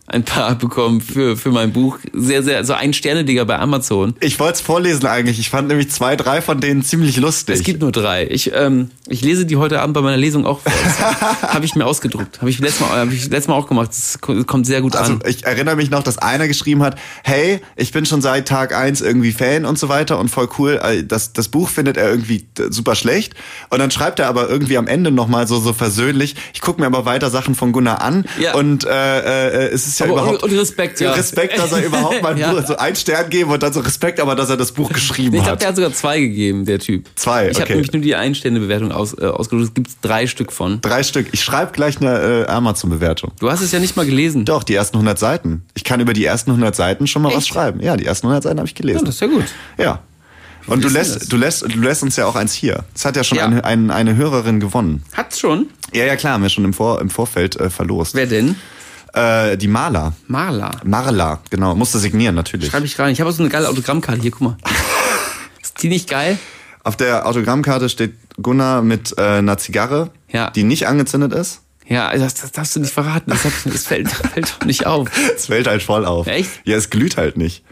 [0.10, 2.00] ein paar bekommen für, für mein Buch.
[2.14, 4.16] Sehr, sehr, so ein Sterne-Digger bei Amazon.
[4.22, 5.38] Ich wollte es vorlesen eigentlich.
[5.38, 7.56] Ich fand nämlich zwei, drei von denen ziemlich lustig.
[7.56, 8.26] Es gibt nur drei.
[8.30, 10.72] Ich, ähm, ich lese die heute Abend bei meiner Lesung auch vor.
[11.54, 12.40] Habe ich mir ausgedruckt.
[12.40, 13.90] Habe ich, letztes Mal- hab ich letztes Mal auch gemacht.
[13.90, 15.20] Das ko- kommt sehr gut Also an.
[15.28, 19.02] ich erinnere mich noch, dass einer geschrieben hat, hey, ich bin schon seit Tag eins
[19.02, 20.80] irgendwie Fan und so weiter und voll cool.
[20.84, 23.34] Äh, Das, das Buch findet er irgendwie super schlecht.
[23.70, 26.88] Und dann schreibt er aber irgendwie am Ende nochmal so, so versöhnlich, ich gucke mir
[26.88, 28.54] aber weiter Sachen von Gunnar an Ja.
[28.56, 30.44] und äh, äh, es ist ja Aber überhaupt...
[30.44, 31.12] und Respekt, ja.
[31.14, 32.52] Respekt, dass er überhaupt mal ein Ja.
[32.54, 35.36] Buch, so einen Stern geben und dann so Respekt, aber dass er das Buch geschrieben
[35.36, 35.62] Ich glaube, hat.
[35.62, 37.06] der hat sogar zwei gegeben, der Typ.
[37.16, 37.74] Zwei, Ich habe okay.
[37.74, 39.68] nämlich nur die Einstände-Bewertung aus, äh, ausgesucht.
[39.70, 40.82] Es gibt drei Stück von.
[40.82, 41.28] Drei Stück.
[41.32, 43.32] Ich schreibe gleich eine äh, Amazon-Bewertung.
[43.40, 44.46] Du hast es ja nicht mal gelesen.
[44.46, 45.64] Doch, die ersten 100 Seiten.
[45.74, 47.48] Ich kann über die ersten 100 Seiten schon mal was Echt?
[47.50, 47.80] schreiben.
[47.82, 49.06] Ja, die ersten 100 Seiten habe ich Ja, gelesen.
[49.06, 49.46] das ist ja gut.
[49.78, 50.00] Ja.
[50.68, 52.84] Und du ist lässt, du lässt, du lässt uns ja auch eins hier.
[52.94, 53.46] Es hat ja schon Ja.
[53.46, 55.02] Eine, ein, eine Hörerin gewonnen.
[55.14, 55.68] Hat's schon.
[55.94, 58.16] Ja, ja, klar, haben wir schon im, Vor, im Vorfeld äh, verlost.
[58.16, 58.56] Wer denn?
[59.18, 60.14] Äh, die Maler.
[60.28, 60.72] Marla.
[60.84, 61.76] Marla, genau.
[61.76, 62.70] Musste signieren, natürlich.
[62.72, 63.12] Schreibe ich rein.
[63.12, 64.22] Ich habe auch so eine geile Autogrammkarte.
[64.22, 64.58] Hier, guck mal.
[65.62, 66.38] Ist die nicht geil?
[66.84, 70.50] Auf der Autogrammkarte steht Gunnar mit äh, einer Zigarre, Ja.
[70.52, 71.62] die nicht angezündet ist.
[71.88, 73.30] Ja, das, das darfst du nicht verraten.
[73.32, 75.10] Das, hat, das fällt, fällt doch nicht auf.
[75.36, 76.28] Es fällt halt voll auf.
[76.28, 76.50] Echt?
[76.66, 77.64] Ja, es glüht halt nicht.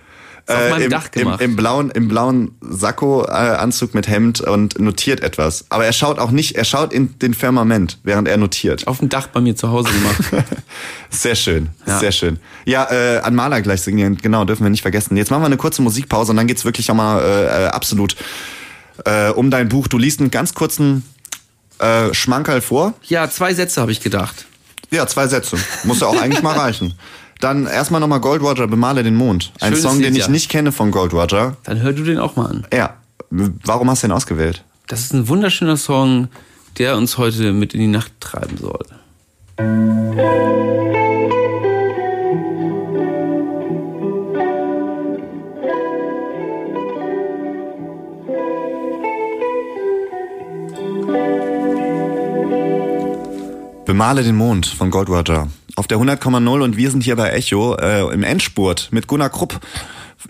[0.48, 1.41] Ist auf im, Dach gemacht.
[1.41, 5.66] Im, im blauen, im blauen Sakko-Anzug mit Hemd und notiert etwas.
[5.70, 8.86] Aber er schaut auch nicht, er schaut in den Firmament, während er notiert.
[8.88, 10.46] Auf dem Dach bei mir zu Hause gemacht.
[11.10, 12.00] Sehr schön, Ja.
[12.00, 12.39] sehr schön.
[12.66, 15.16] Ja, äh, an Maler gleich signieren, genau, dürfen wir nicht vergessen.
[15.18, 18.16] Jetzt machen wir eine kurze Musikpause und dann geht's wirklich auch mal äh, äh, absolut
[19.06, 19.88] äh, um dein Buch.
[19.88, 21.04] Du liest einen ganz kurzen
[21.80, 22.93] äh, Schmankerl vor.
[23.04, 24.46] Ja, zwei Sätze habe ich gedacht.
[24.91, 25.58] Ja, zwei Sätze.
[25.86, 26.93] Muss ja auch eigentlich mal reichen.
[27.46, 29.52] Dann erstmal nochmal Gold Roger, Bemale den Mond.
[29.60, 30.32] Ein Schönes Song, den Lied, ich ja.
[30.32, 31.56] nicht kenne von Gold Roger.
[31.66, 32.66] Dann hör du den auch mal an.
[32.74, 32.96] Ja.
[33.30, 34.64] Warum hast du den ausgewählt?
[34.88, 36.30] Das ist ein wunderschöner Song,
[36.80, 38.84] der uns heute mit in die Nacht treiben soll.
[53.86, 55.48] Bemale den Mond von Gold Roger.
[55.76, 59.60] Auf der 100,0 und wir sind hier bei Echo äh, im Endspurt mit Gunnar Krupp.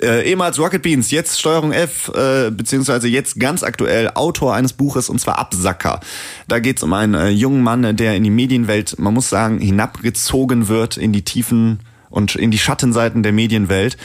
[0.02, 5.08] Äh, ehemals Rocket Beans, jetzt Steuerung F, äh, beziehungsweise jetzt ganz aktuell Autor eines Buches
[5.08, 6.02] und zwar Absacker.
[6.50, 10.68] Da geht's um einen äh, jungen Mann, der in die Medienwelt, man muss sagen, hinabgezogen
[10.68, 11.80] wird in die Tiefen
[12.10, 13.96] und in die Schattenseiten der Medienwelt.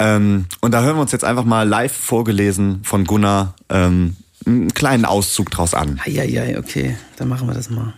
[0.00, 4.72] Ähm, und da hören wir uns jetzt einfach mal live vorgelesen von Gunnar ähm, einen
[4.72, 6.00] kleinen Auszug draus an.
[6.04, 7.92] Eieiei, okay, dann machen wir das mal.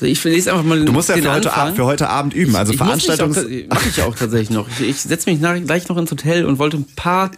[0.00, 1.52] Ich lese einfach mal Du musst ja für heute.
[1.54, 2.54] Abend, für heute Abend üben.
[2.56, 3.36] Also ich Veranstaltungs...
[3.36, 4.68] ta- Mach ich auch tatsächlich noch.
[4.68, 7.30] Ich, ich setze mich nach, gleich noch ins Hotel und wollte ein paar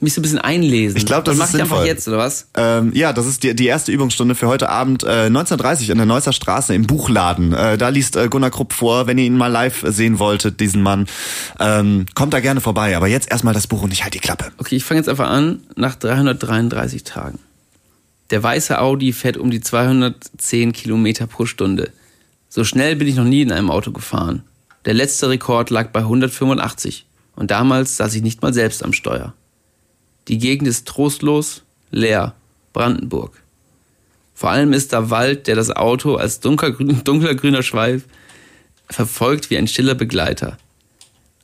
[0.00, 0.96] mich so ein bisschen einlesen.
[0.96, 1.86] Ich glaub, das Und ist mach ich einfach sinnvoll.
[1.86, 2.48] jetzt, oder was?
[2.56, 6.06] Ähm, ja, das ist die, die erste Übungsstunde für heute Abend äh, 19.30 in der
[6.06, 7.52] Neusser Straße im Buchladen.
[7.52, 9.06] Äh, da liest äh, Gunnar Krupp vor.
[9.06, 11.06] Wenn ihr ihn mal live sehen wolltet, diesen Mann,
[11.60, 12.96] ähm, kommt da gerne vorbei.
[12.96, 14.46] Aber jetzt erstmal das Buch und ich halt die Klappe.
[14.58, 17.38] Okay, ich fange jetzt einfach an, nach 333 Tagen.
[18.30, 21.92] Der weiße Audi fährt um die 210 Kilometer pro Stunde.
[22.48, 24.42] So schnell bin ich noch nie in einem Auto gefahren.
[24.84, 27.06] Der letzte Rekord lag bei 185
[27.36, 29.34] und damals saß ich nicht mal selbst am Steuer.
[30.28, 32.34] Die Gegend ist trostlos, leer,
[32.72, 33.42] Brandenburg.
[34.34, 38.04] Vor allem ist da Wald, der das Auto als dunkler grüner Schweif
[38.88, 40.58] verfolgt wie ein stiller Begleiter.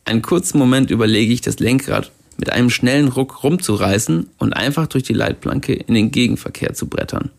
[0.05, 5.03] Einen kurzen Moment überlege ich, das Lenkrad mit einem schnellen Ruck rumzureißen und einfach durch
[5.03, 7.31] die Leitplanke in den Gegenverkehr zu brettern.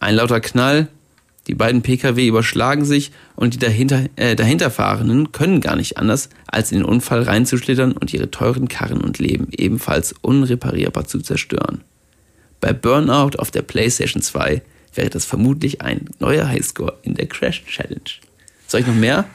[0.00, 0.88] Ein lauter Knall,
[1.46, 6.72] die beiden Pkw überschlagen sich und die dahinter, äh, dahinterfahrenden können gar nicht anders, als
[6.72, 11.82] in den Unfall reinzuschlittern und ihre teuren Karren und Leben ebenfalls unreparierbar zu zerstören.
[12.60, 14.62] Bei Burnout auf der PlayStation 2
[14.94, 18.00] wäre das vermutlich ein neuer Highscore in der Crash Challenge.
[18.66, 19.26] Soll ich noch mehr?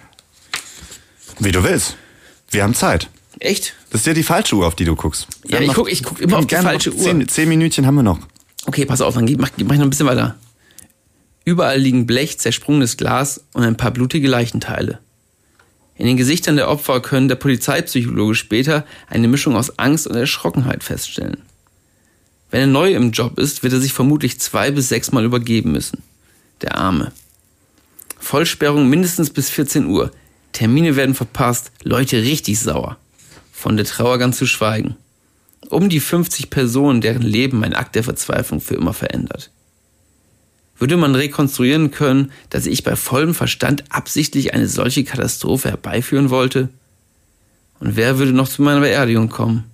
[1.39, 1.95] Wie du willst.
[2.49, 3.09] Wir haben Zeit.
[3.39, 3.75] Echt?
[3.91, 5.27] Das ist ja die falsche Uhr, auf die du guckst.
[5.43, 6.99] Wir Ja, ich noch- guck- ich guck immer auf die falsche Uhr.
[7.03, 8.19] Zehn, zehn Minütchen haben wir noch.
[8.65, 10.35] Okay, pass auf, dann mach, mach ich noch ein bisschen weiter.
[11.43, 14.99] Überall liegen Blech, zersprungenes Glas und ein paar blutige Leichenteile.
[15.95, 20.83] In den Gesichtern der Opfer können der Polizeipsychologe später eine Mischung aus Angst und Erschrockenheit
[20.83, 21.41] feststellen.
[22.49, 26.01] Wenn er neu im Job ist, wird er sich vermutlich zwei bis sechsmal übergeben müssen.
[26.61, 27.11] Der Arme.
[28.19, 30.11] Vollsperrung mindestens bis 14 Uhr.
[30.53, 32.97] Termine werden verpasst, Leute richtig sauer.
[33.61, 34.95] Von der Trauer ganz zu schweigen.
[35.69, 39.51] Um die 50 Personen, deren Leben ein Akt der Verzweiflung für immer verändert.
[40.79, 46.69] Würde man rekonstruieren können, dass ich bei vollem Verstand absichtlich eine solche Katastrophe herbeiführen wollte?
[47.79, 49.65] Und wer würde noch zu meiner Beerdigung kommen?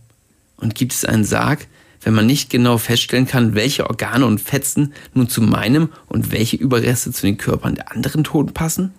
[0.57, 1.65] Und gibt es einen Sarg,
[2.01, 6.57] wenn man nicht genau feststellen kann, welche Organe und Fetzen nun zu meinem und welche
[6.57, 8.93] Überreste zu den Körpern der anderen Toten passen?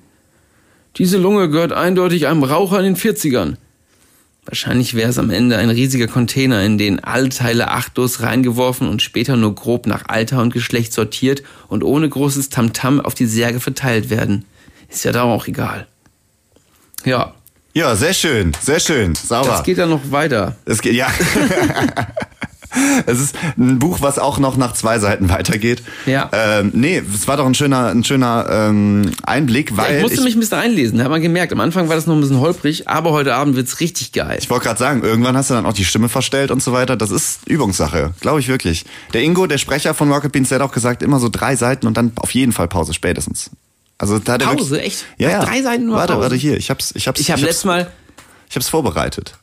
[0.97, 3.59] Diese Lunge gehört eindeutig einem Raucher in den 40ern.
[4.49, 9.03] Wahrscheinlich wäre es am Ende ein riesiger Container, in den alle Teile achtlos reingeworfen und
[9.03, 13.61] später nur grob nach Alter und Geschlecht sortiert und ohne großes Tamtam auf die Särge
[13.61, 14.47] verteilt werden.
[14.89, 15.87] Ist ja da auch egal.
[17.05, 17.35] Ja,
[17.75, 19.15] Ja, sehr schön, sehr schön.
[19.15, 19.51] Sauber.
[19.51, 20.57] das geht dann noch weiter.
[20.65, 21.09] Es geht, ja.
[23.07, 25.83] es ist ein Buch, was auch noch nach zwei Seiten weitergeht.
[26.07, 26.29] Ja.
[26.33, 30.19] Ähm, nee, es war doch ein schöner, ein schöner ähm, Einblick, Ja, weil ich musste
[30.19, 31.53] ich, mich ein bisschen einlesen, da hat man gemerkt.
[31.53, 34.37] Am Anfang war das noch ein bisschen holprig, aber heute Abend wird's richtig geil.
[34.41, 36.97] ich wollte gerade sagen, irgendwann hast du dann auch die Stimme verstellt und so weiter.
[36.97, 38.85] Das ist Übungssache, glaube ich wirklich.
[39.15, 41.87] Der Ingo, der Sprecher von Rocket Beans, der hat auch gesagt, immer so drei Seiten
[41.87, 43.51] und dann auf jeden Fall Pause spätestens.
[44.01, 45.05] Also da hat Pause, wirklich, echt?
[45.19, 45.45] Ja, ja.
[45.45, 46.23] Drei Seiten nur Warte, Pause?
[46.23, 46.57] warte hier.
[46.57, 47.91] Ich hab's, ich hab's, Ich habe hab's- letztes Mal
[48.49, 49.35] ich hab's vorbereitet.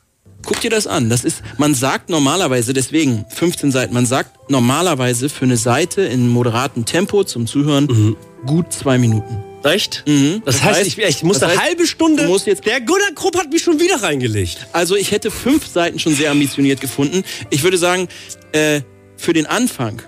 [0.46, 1.10] Guck dir das an.
[1.10, 6.28] Das ist, man sagt normalerweise, deswegen 15 Seiten, man sagt normalerweise für eine Seite in
[6.28, 8.16] moderatem Tempo zum Zuhören
[8.46, 9.42] gut zwei Minuten.
[9.64, 10.04] Recht?
[10.06, 10.42] Mhm.
[10.44, 12.22] Das, Das heißt, heißt- ich, ich muss eine heißt, halbe Stunde.
[12.22, 14.68] du musst jetzt- der Gunnar Krupp hat mich schon wieder reingelegt.
[14.72, 17.24] Also ich hätte fünf Seiten schon sehr ambitioniert gefunden.
[17.50, 18.06] Ich würde sagen,
[18.52, 18.82] äh,
[19.16, 20.00] für den Anfang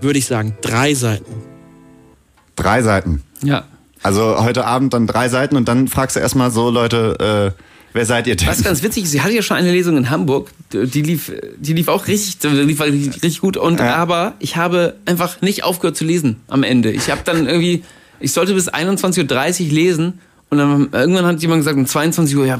[0.00, 1.32] würde ich sagen drei Seiten.
[2.54, 3.22] Drei Seiten.
[3.42, 3.64] ja,
[4.02, 7.62] Also heute Abend dann drei Seiten und dann fragst du erstmal so, Leute, äh,
[7.92, 8.48] wer seid ihr denn?
[8.48, 11.72] Was ganz witzig ist, sie hatte ja schon eine Lesung in Hamburg, die lief, die
[11.72, 13.56] lief auch richtig, die lief richtig, richtig gut.
[13.56, 13.96] Und Ja.
[13.96, 16.90] aber ich habe einfach nicht aufgehört zu lesen am Ende.
[16.90, 17.82] Ich habe dann irgendwie,
[18.20, 20.20] ich sollte bis 21.30 Uhr lesen
[20.50, 22.58] und dann irgendwann hat jemand gesagt um 22 Uhr, ja,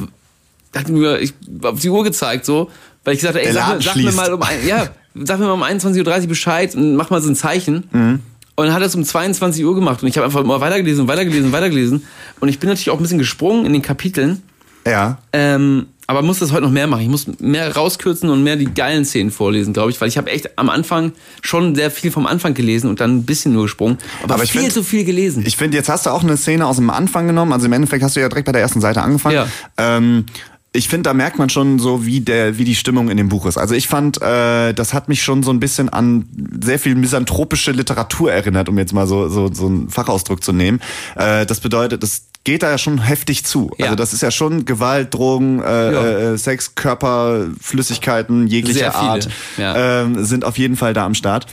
[0.74, 2.70] hat mir ich auf die Uhr gezeigt so,
[3.04, 5.52] weil ich gesagt habe, ey, sag, sag mir mal um ein, ja, sag mir mal
[5.52, 7.84] um 21.30 Uhr Bescheid und mach mal so ein Zeichen.
[7.92, 8.20] Mhm.
[8.56, 11.08] Und dann hat er es um 22 Uhr gemacht und ich habe einfach immer weitergelesen,
[11.08, 12.04] weitergelesen, weitergelesen.
[12.40, 14.42] Und ich bin natürlich auch ein bisschen gesprungen in den Kapiteln.
[14.86, 15.18] Ja.
[15.32, 17.02] Ähm, aber muss das heute noch mehr machen.
[17.02, 20.28] Ich muss mehr rauskürzen und mehr die geilen Szenen vorlesen, glaube ich, weil ich habe
[20.30, 23.96] echt am Anfang schon sehr viel vom Anfang gelesen und dann ein bisschen nur gesprungen.
[24.24, 25.44] Aber, Aber viel find- zu viel gelesen.
[25.46, 27.52] Ich finde, jetzt hast du auch eine Szene aus dem Anfang genommen.
[27.52, 29.36] Also im Endeffekt hast du ja direkt bei der ersten Seite angefangen.
[29.36, 29.46] Ja.
[29.78, 30.26] Ähm,
[30.72, 33.44] ich finde, da merkt man schon so, wie der, wie die Stimmung in dem Buch
[33.46, 33.58] ist.
[33.58, 36.28] Also ich fand, äh, das hat mich schon so ein bisschen an
[36.62, 40.80] sehr viel misanthropische Literatur erinnert, um jetzt mal so so, so einen Fachausdruck zu nehmen.
[41.16, 43.72] Äh, das bedeutet, das geht da ja schon heftig zu.
[43.78, 43.86] Ja.
[43.86, 46.06] Also das ist ja schon Gewalt, Drogen, äh, Ja.
[46.34, 50.02] äh, Sex, Körper, Flüssigkeiten jeglicher Art ja.
[50.02, 51.46] ähm, sind auf jeden Fall da am Start.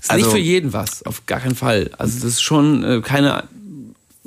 [0.00, 1.90] ist nicht also- für jeden was, auf gar keinen Fall.
[1.98, 3.44] Also das ist schon äh, keine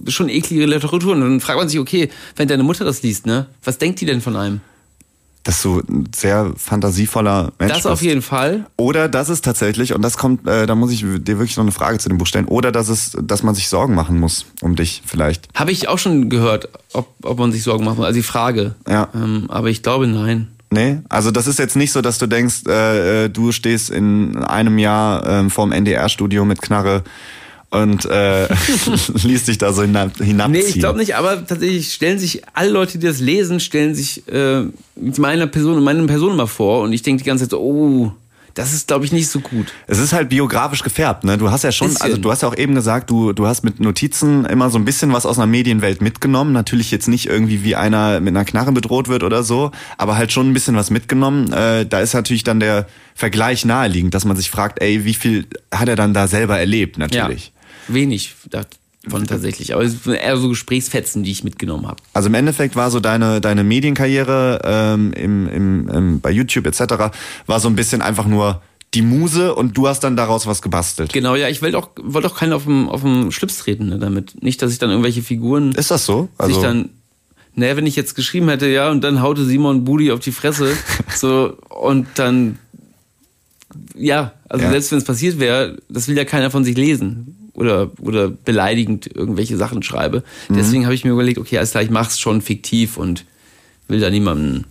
[0.07, 1.13] schon eklige Literatur.
[1.13, 4.05] Und dann fragt man sich, okay, wenn deine Mutter das liest, ne, was denkt die
[4.05, 4.61] denn von einem?
[5.43, 8.03] Dass du ein sehr fantasievoller Mensch Das auf bist.
[8.03, 8.65] jeden Fall.
[8.75, 11.71] Oder dass es tatsächlich, und das kommt, äh, da muss ich dir wirklich noch eine
[11.71, 14.75] Frage zu dem Buch stellen, oder dass es, dass man sich Sorgen machen muss um
[14.75, 15.47] dich vielleicht.
[15.55, 17.99] Habe ich auch schon gehört, ob, ob man sich Sorgen macht.
[17.99, 18.75] Also die Frage.
[18.87, 19.07] Ja.
[19.15, 20.49] Ähm, aber ich glaube, nein.
[20.71, 24.37] Nee, also das ist jetzt nicht so, dass du denkst, äh, äh, du stehst in
[24.43, 27.03] einem Jahr ähm, vorm NDR-Studio mit Knarre
[27.71, 28.47] und äh,
[29.23, 30.51] liest dich da so hinab, hinabziehen.
[30.51, 34.27] Nee, ich glaube nicht, aber tatsächlich stellen sich alle Leute, die das lesen, stellen sich
[34.27, 34.63] äh,
[34.95, 38.11] mit meiner Person, meine Person immer vor und ich denke die ganze Zeit so, oh,
[38.55, 39.67] das ist, glaube ich, nicht so gut.
[39.87, 41.37] Es ist halt biografisch gefärbt, ne?
[41.37, 42.01] Du hast ja schon, Bisschen.
[42.01, 44.83] also du hast ja auch eben gesagt, du, du hast mit Notizen immer so ein
[44.83, 46.51] bisschen was aus einer Medienwelt mitgenommen.
[46.51, 50.31] Natürlich jetzt nicht irgendwie wie einer mit einer Knarre bedroht wird oder so, aber halt
[50.33, 51.53] schon ein bisschen was mitgenommen.
[51.53, 55.45] Äh, da ist natürlich dann der Vergleich naheliegend, dass man sich fragt, ey, wie viel
[55.71, 57.53] hat er dann da selber erlebt, natürlich.
[57.53, 57.58] Ja,
[57.93, 61.97] wenig davon tatsächlich, aber es sind eher so Gesprächsfetzen, die ich mitgenommen habe.
[62.13, 67.15] Also im Endeffekt war so deine, deine Medienkarriere ähm, im, im, im, bei YouTube etc.
[67.45, 68.61] war so ein bisschen einfach nur
[68.93, 71.13] die Muse und du hast dann daraus was gebastelt.
[71.13, 73.99] Genau, ja, ich wollte auch, wollte auch keinen auf dem, auf dem Schlips treten ne,
[73.99, 74.41] damit.
[74.43, 76.29] Nicht, dass ich dann irgendwelche Figuren Ist das so?
[76.43, 76.89] sich dann.
[77.55, 80.71] Naja, wenn ich jetzt geschrieben hätte, ja, und dann haute Simon Budi auf die Fresse,
[81.15, 82.57] so, und dann
[83.95, 84.71] ja, also Ja.
[84.71, 89.09] selbst wenn es passiert wäre, das will ja keiner von sich lesen oder oder beleidigend
[89.13, 90.23] irgendwelche Sachen schreibe.
[90.47, 90.55] Mhm.
[90.55, 93.25] Deswegen habe ich mir überlegt, okay, alles klar, ich mach's schon fiktiv und
[93.87, 94.65] will da niemanden.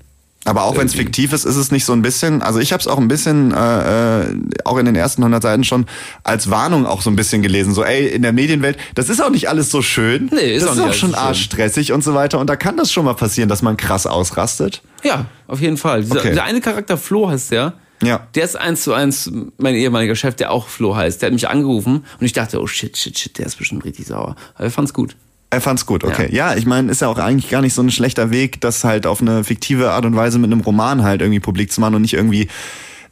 [0.44, 2.80] Aber auch wenn es fiktiv ist, ist es nicht so ein bisschen, also ich habe
[2.80, 4.34] es auch ein bisschen, äh, äh,
[4.64, 5.84] auch in den ersten 100 Seiten schon
[6.24, 7.74] als Warnung auch so ein bisschen gelesen.
[7.74, 10.30] So, ey, in der Medienwelt, das ist auch nicht alles so schön.
[10.32, 12.38] Nee, ist das auch ist nicht auch schon arschstressig und so weiter.
[12.38, 14.80] Und da kann das schon mal passieren, dass man krass ausrastet.
[15.04, 16.02] Ja, auf jeden Fall.
[16.02, 16.30] Dieser, Okay.
[16.30, 17.74] dieser eine Charakter Flo heißt der.
[18.02, 18.26] Ja.
[18.34, 21.20] Der ist eins zu eins mein ehemaliger Chef, der auch Flo heißt.
[21.22, 24.06] Der hat mich angerufen und ich dachte, oh shit, shit, shit, der ist bestimmt richtig
[24.06, 24.36] sauer.
[24.54, 25.16] Aber er fand's gut.
[25.50, 26.28] Er fand's gut, okay.
[26.30, 29.06] Ja, ich meine, ist ja auch eigentlich gar nicht so ein schlechter Weg, das halt
[29.06, 32.02] auf eine fiktive Art und Weise mit einem Roman halt irgendwie publik zu machen und
[32.02, 32.48] nicht irgendwie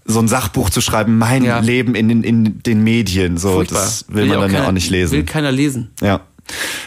[0.05, 1.61] so ein Sachbuch zu schreiben, mein Ja.
[1.61, 3.39] Leben in den, in den Medien.
[3.39, 3.80] So, Furchtbar.
[3.80, 5.26] das will man dann ja auch nicht Will lesen.
[5.26, 5.91] keiner lesen.
[6.03, 6.20] Ja.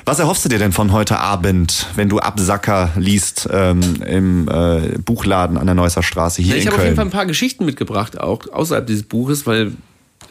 [0.05, 4.97] Was erhoffst du dir denn von heute Abend, wenn du Absacker liest ähm, im äh,
[5.03, 7.07] Buchladen an der Neusser Straße hier Ja, ich in habe auf jeden Fall Köln?
[7.09, 9.73] ein paar Geschichten mitgebracht, auch außerhalb dieses Buches, weil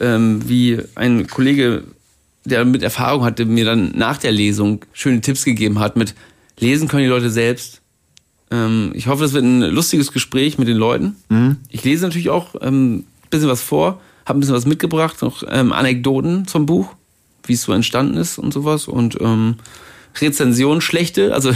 [0.00, 1.84] ähm, wie ein Kollege,
[2.44, 6.14] der mit Erfahrung hatte, mir dann nach der Lesung schöne Tipps gegeben hat mit
[6.58, 7.80] Lesen können die Leute selbst.
[8.50, 11.16] Ähm, ich hoffe, das wird ein lustiges Gespräch mit den Leuten.
[11.28, 11.58] Mhm.
[11.68, 15.42] Ich lese natürlich auch ähm, ein bisschen was vor, habe ein bisschen was mitgebracht, noch
[15.48, 16.94] ähm, Anekdoten zum Buch,
[17.48, 19.56] wie es so entstanden ist und sowas und ähm,
[20.20, 21.52] Rezensionen, schlechte, also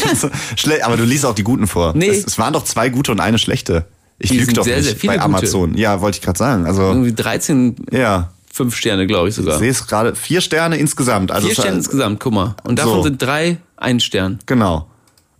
[0.56, 1.92] Schle aber du liest auch die guten vor.
[1.94, 2.08] Nee.
[2.08, 3.86] Es, es waren doch zwei gute und eine schlechte.
[4.18, 5.24] Ich lüge doch sehr, nicht sehr viele bei gute.
[5.26, 5.74] Amazon.
[5.76, 6.66] Ja, wollte ich gerade sagen.
[6.66, 9.58] Also irgendwie 13, ja, fünf Sterne, glaube ich ich sogar.
[9.58, 10.14] sehe es gerade.
[10.14, 11.30] Vier Sterne insgesamt.
[11.30, 12.56] Also Vier Sterne insgesamt, guck mal.
[12.64, 13.02] Und davon So.
[13.02, 14.38] sind drei ein Stern.
[14.46, 14.88] Genau.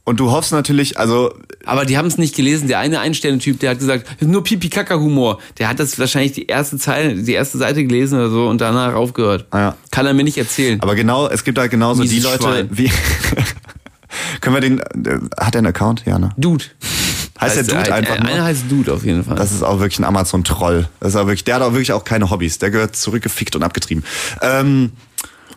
[0.08, 1.34] Und du hoffst natürlich, also
[1.64, 2.68] Aber die haben es nicht gelesen.
[2.68, 5.40] Der eine Ein-Sterne-Typ, der hat gesagt, nur Pipi-Kaka-Humor.
[5.58, 8.94] Der hat das wahrscheinlich die erste Zeile, die erste Seite gelesen oder so und danach
[8.94, 9.46] aufgehört.
[9.50, 9.76] Ah, ja.
[9.90, 10.80] Kann er mir nicht erzählen.
[10.80, 12.68] Aber genau, es gibt halt genauso Mieses die Leute, Schwein.
[12.70, 12.90] wie.
[14.40, 14.78] Können wir den.
[14.80, 16.04] äh, Hat er einen Account?
[16.06, 16.30] Ja, ne?
[16.36, 16.64] Dude.
[17.40, 18.28] Heißt der Dude einfach nur?
[18.32, 19.34] Einer heißt Dude auf jeden Fall.
[19.36, 20.88] Das ist auch wirklich ein Amazon-Troll.
[21.00, 22.58] Das ist auch wirklich, der hat auch wirklich auch keine Hobbys.
[22.58, 24.04] Der gehört zurückgefickt und abgetrieben.
[24.40, 24.92] Ähm,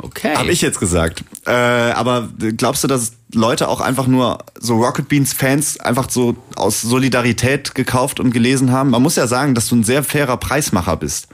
[0.01, 0.35] okay.
[0.35, 1.23] Hab ich jetzt gesagt.
[1.45, 6.35] Äh, aber glaubst du, dass Leute auch einfach nur so Rocket Beans Fans einfach so
[6.55, 8.89] aus Solidarität gekauft und gelesen haben?
[8.89, 11.27] Man muss ja sagen, dass du ein sehr fairer Preismacher bist.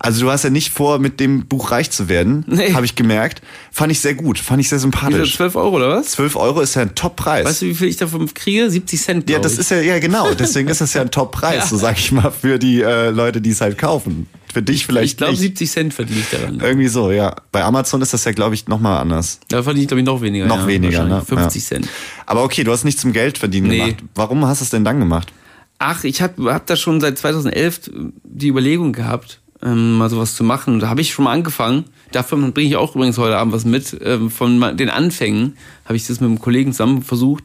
[0.00, 2.72] Also du hast ja nicht vor, mit dem Buch reich zu werden, Nee.
[2.72, 3.42] habe ich gemerkt.
[3.72, 5.36] Fand ich sehr gut, fand ich sehr sympathisch.
[5.36, 6.10] 12 Euro oder was?
[6.12, 7.44] 12 Euro ist ja ein Top-Preis.
[7.44, 8.70] Weißt du, wie viel ich davon kriege?
[8.70, 9.28] 70 Cent.
[9.30, 9.58] ja, das ich.
[9.60, 11.66] ist ja, ja genau, deswegen ist das ja ein Top-Preis, Ja.
[11.70, 14.28] so sag ich mal, für die äh, Leute, die es halt kaufen.
[14.52, 15.40] Für dich vielleicht Ich glaube, nicht.
[15.40, 16.60] 70 Cent verdiene ich daran.
[16.60, 17.34] Irgendwie so, ja.
[17.52, 19.40] Bei Amazon ist das ja, glaube ich, nochmal anders.
[19.48, 20.46] Da verdiene ich, glaube ich, noch weniger.
[20.46, 21.10] Noch ja, weniger, ne?
[21.10, 21.28] wahrscheinlich.
[21.52, 21.68] 50 Ja.
[21.68, 21.88] Cent.
[22.26, 23.78] Aber okay, du hast nicht zum Geld verdienen Nee.
[23.78, 23.96] gemacht.
[24.14, 25.32] Warum hast du es denn dann gemacht?
[25.78, 27.90] Ach, ich habe hab da schon seit 2011
[28.24, 30.80] die Überlegung gehabt, ähm, mal sowas zu machen.
[30.80, 31.84] Da habe ich schon mal angefangen.
[32.12, 33.96] Davon bringe ich auch übrigens heute Abend was mit.
[34.02, 37.44] Ähm, von den Anfängen habe ich das mit einem Kollegen zusammen versucht.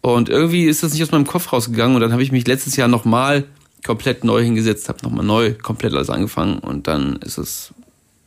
[0.00, 1.94] Und irgendwie ist das nicht aus meinem Kopf rausgegangen.
[1.94, 3.44] Und dann habe ich mich letztes Jahr nochmal
[3.84, 6.58] komplett neu hingesetzt, habe nochmal neu komplett alles angefangen.
[6.58, 7.72] Und dann ist es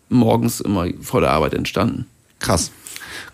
[0.10, 2.06] morgens immer vor der Arbeit entstanden.
[2.40, 2.72] Krass.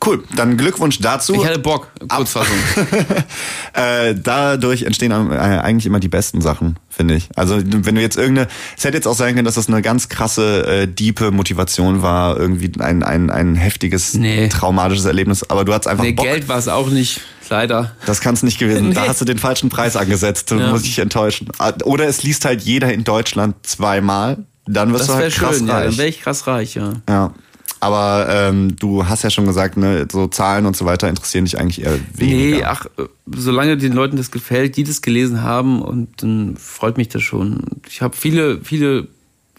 [0.06, 1.34] Cool, dann Glückwunsch dazu.
[1.36, 2.56] Ich hatte Bock, Kurzfassung.
[3.74, 7.30] äh, dadurch entstehen äh, eigentlich immer die besten Sachen, finde ich.
[7.36, 10.10] Also wenn du jetzt irgendeine, es hätte jetzt auch sein können, dass das eine ganz
[10.10, 14.50] krasse, äh, diepe Motivation war, irgendwie ein, ein, ein heftiges, Nee.
[14.50, 16.26] traumatisches Erlebnis, aber du hattest einfach nee, Bock.
[16.26, 17.92] Geld war es auch nicht, leider.
[18.06, 18.94] Das kann es nicht gewesen.
[18.94, 19.08] Da Nee.
[19.08, 20.52] hast du den falschen Preis angesetzt.
[20.52, 20.70] Ja.
[20.72, 21.48] musst dich enttäuschen.
[21.84, 24.38] Oder es liest halt jeder in Deutschland zweimal.
[24.66, 25.74] Dann wirst Das du halt krass schön, ja.
[25.78, 25.86] reich.
[25.88, 26.94] Dann wäre ich krass reich, ja.
[27.10, 27.34] Ja.
[27.84, 31.60] Aber ähm, du hast ja schon gesagt, ne, so Zahlen und so weiter interessieren dich
[31.60, 32.58] eigentlich eher weniger.
[32.58, 33.04] Nee, ach, äh,
[33.36, 37.62] solange den Leuten das gefällt, die das gelesen haben, und dann freut mich das schon.
[37.90, 39.10] Ich habe viele, viele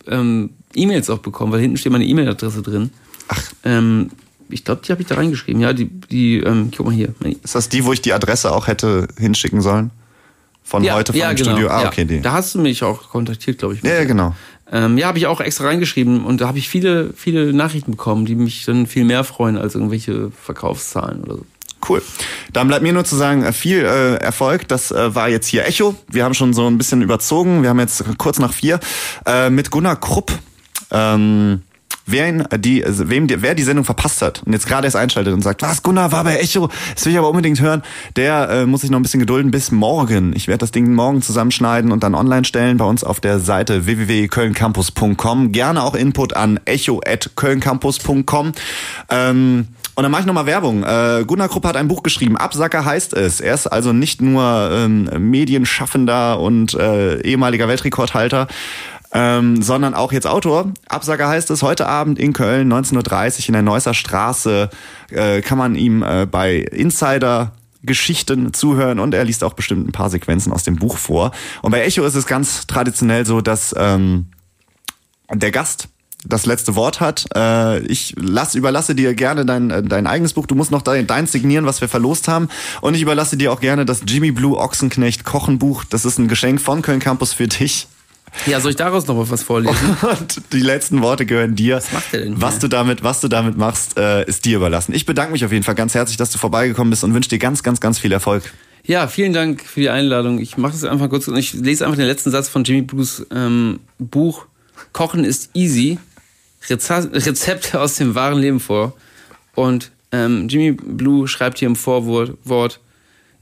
[0.07, 2.93] ähm, E-Mails auch bekommen, weil hinten steht meine E-Mail-Adresse drin.
[3.29, 3.43] Ach.
[3.63, 4.11] Ähm,
[4.49, 5.61] ich glaube, die habe ich da reingeschrieben.
[5.61, 7.15] Ja, die, die ähm, guck mal hier.
[7.43, 9.91] Ist das die, wo ich die Adresse auch hätte hinschicken sollen?
[10.63, 11.69] Von ja, heute vom ja, genau, Studio?
[11.69, 11.89] Ah, ja.
[11.89, 12.23] okay, die.
[12.23, 13.83] Da hast du mich auch kontaktiert, glaube ich.
[13.83, 14.35] Ja, ja, genau.
[14.71, 18.25] Ähm, ja, habe ich auch extra reingeschrieben und da habe ich viele, viele Nachrichten bekommen,
[18.25, 21.47] die mich dann viel mehr freuen als irgendwelche Verkaufszahlen oder so.
[21.87, 22.03] Cool.
[22.53, 24.69] Dann bleibt mir nur zu sagen, äh, viel äh, Erfolg.
[24.69, 25.95] Das äh, war jetzt hier Echo.
[26.09, 27.63] Wir haben schon so ein bisschen überzogen.
[27.63, 28.81] Wir haben jetzt kurz nach vier
[29.27, 30.33] äh, mit Gunnar Krupp.
[30.91, 31.63] Ähm,
[32.07, 34.97] Wer, ihn, die, also wem, die, wer die Sendung verpasst hat und jetzt gerade erst
[34.97, 37.83] einschaltet und sagt, was, Gunnar war bei Echo, das will ich aber unbedingt hören,
[38.17, 40.35] der äh, muss sich noch ein bisschen gedulden bis morgen.
[40.37, 43.87] Ich werde das Ding morgen zusammenschneiden und dann online stellen bei uns auf der Seite
[43.87, 45.53] www.kölncampus.com.
[45.53, 48.53] Gerne auch Input an echo.kölncampus.com.
[49.11, 50.83] Ähm, und dann mache ich nochmal Werbung.
[50.83, 52.37] Äh, Gunnar Krupp hat ein Buch geschrieben.
[52.37, 53.41] Absacker heißt es.
[53.41, 58.49] Er ist also nicht nur ähm, Medienschaffender und äh, ehemaliger Weltrekordhalter,
[59.15, 60.73] ähm, sondern auch jetzt Autor.
[60.89, 61.63] Absacker heißt es.
[61.63, 64.69] Heute Abend in Köln, 19.30 Uhr in der Neusser Straße,
[65.11, 67.53] äh, kann man ihm äh, bei Insider
[67.85, 71.33] Geschichten zuhören und er liest auch bestimmt ein paar Sequenzen aus dem Buch vor.
[71.63, 74.27] Und bei Echo ist es ganz traditionell so, dass ähm,
[75.31, 75.89] der Gast
[76.27, 77.27] das letzte Wort hat.
[77.37, 80.47] Äh, ich lass, überlasse dir gerne dein, äh, dein eigenes Buch.
[80.47, 82.49] Du musst noch dein, dein signieren, was wir verlost haben.
[82.81, 85.85] Und ich überlasse dir auch gerne das Jimmy Blue Ochsenknecht Kochenbuch.
[85.85, 87.87] Das ist ein Geschenk von Köln Campus für dich.
[88.47, 89.97] Ja, soll ich daraus noch mal was vorlesen?
[90.21, 91.77] Und die letzten Worte gehören dir.
[91.77, 94.95] Was macht er denn Was du damit, was du damit machst, äh, ist dir überlassen.
[94.95, 97.39] Ich bedanke mich auf jeden Fall ganz herzlich, dass du vorbeigekommen bist und wünsche dir
[97.39, 98.43] ganz, ganz, ganz viel Erfolg.
[98.85, 100.39] Ja, vielen Dank für die Einladung.
[100.39, 103.25] Ich mache das einfach kurz und ich lese einfach den letzten Satz von Jimmy Blues
[103.31, 104.47] ähm, Buch
[104.93, 105.99] Kochen ist easy.
[106.69, 108.97] Reza Rezepte aus dem wahren Leben vor.
[109.55, 112.81] Und ähm, Jimmy Blue schreibt hier im Vorwort, Wort,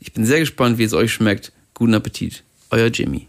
[0.00, 1.52] ich bin sehr gespannt, wie es euch schmeckt.
[1.74, 2.42] Guten Appetit.
[2.70, 3.28] Euer Jimmy.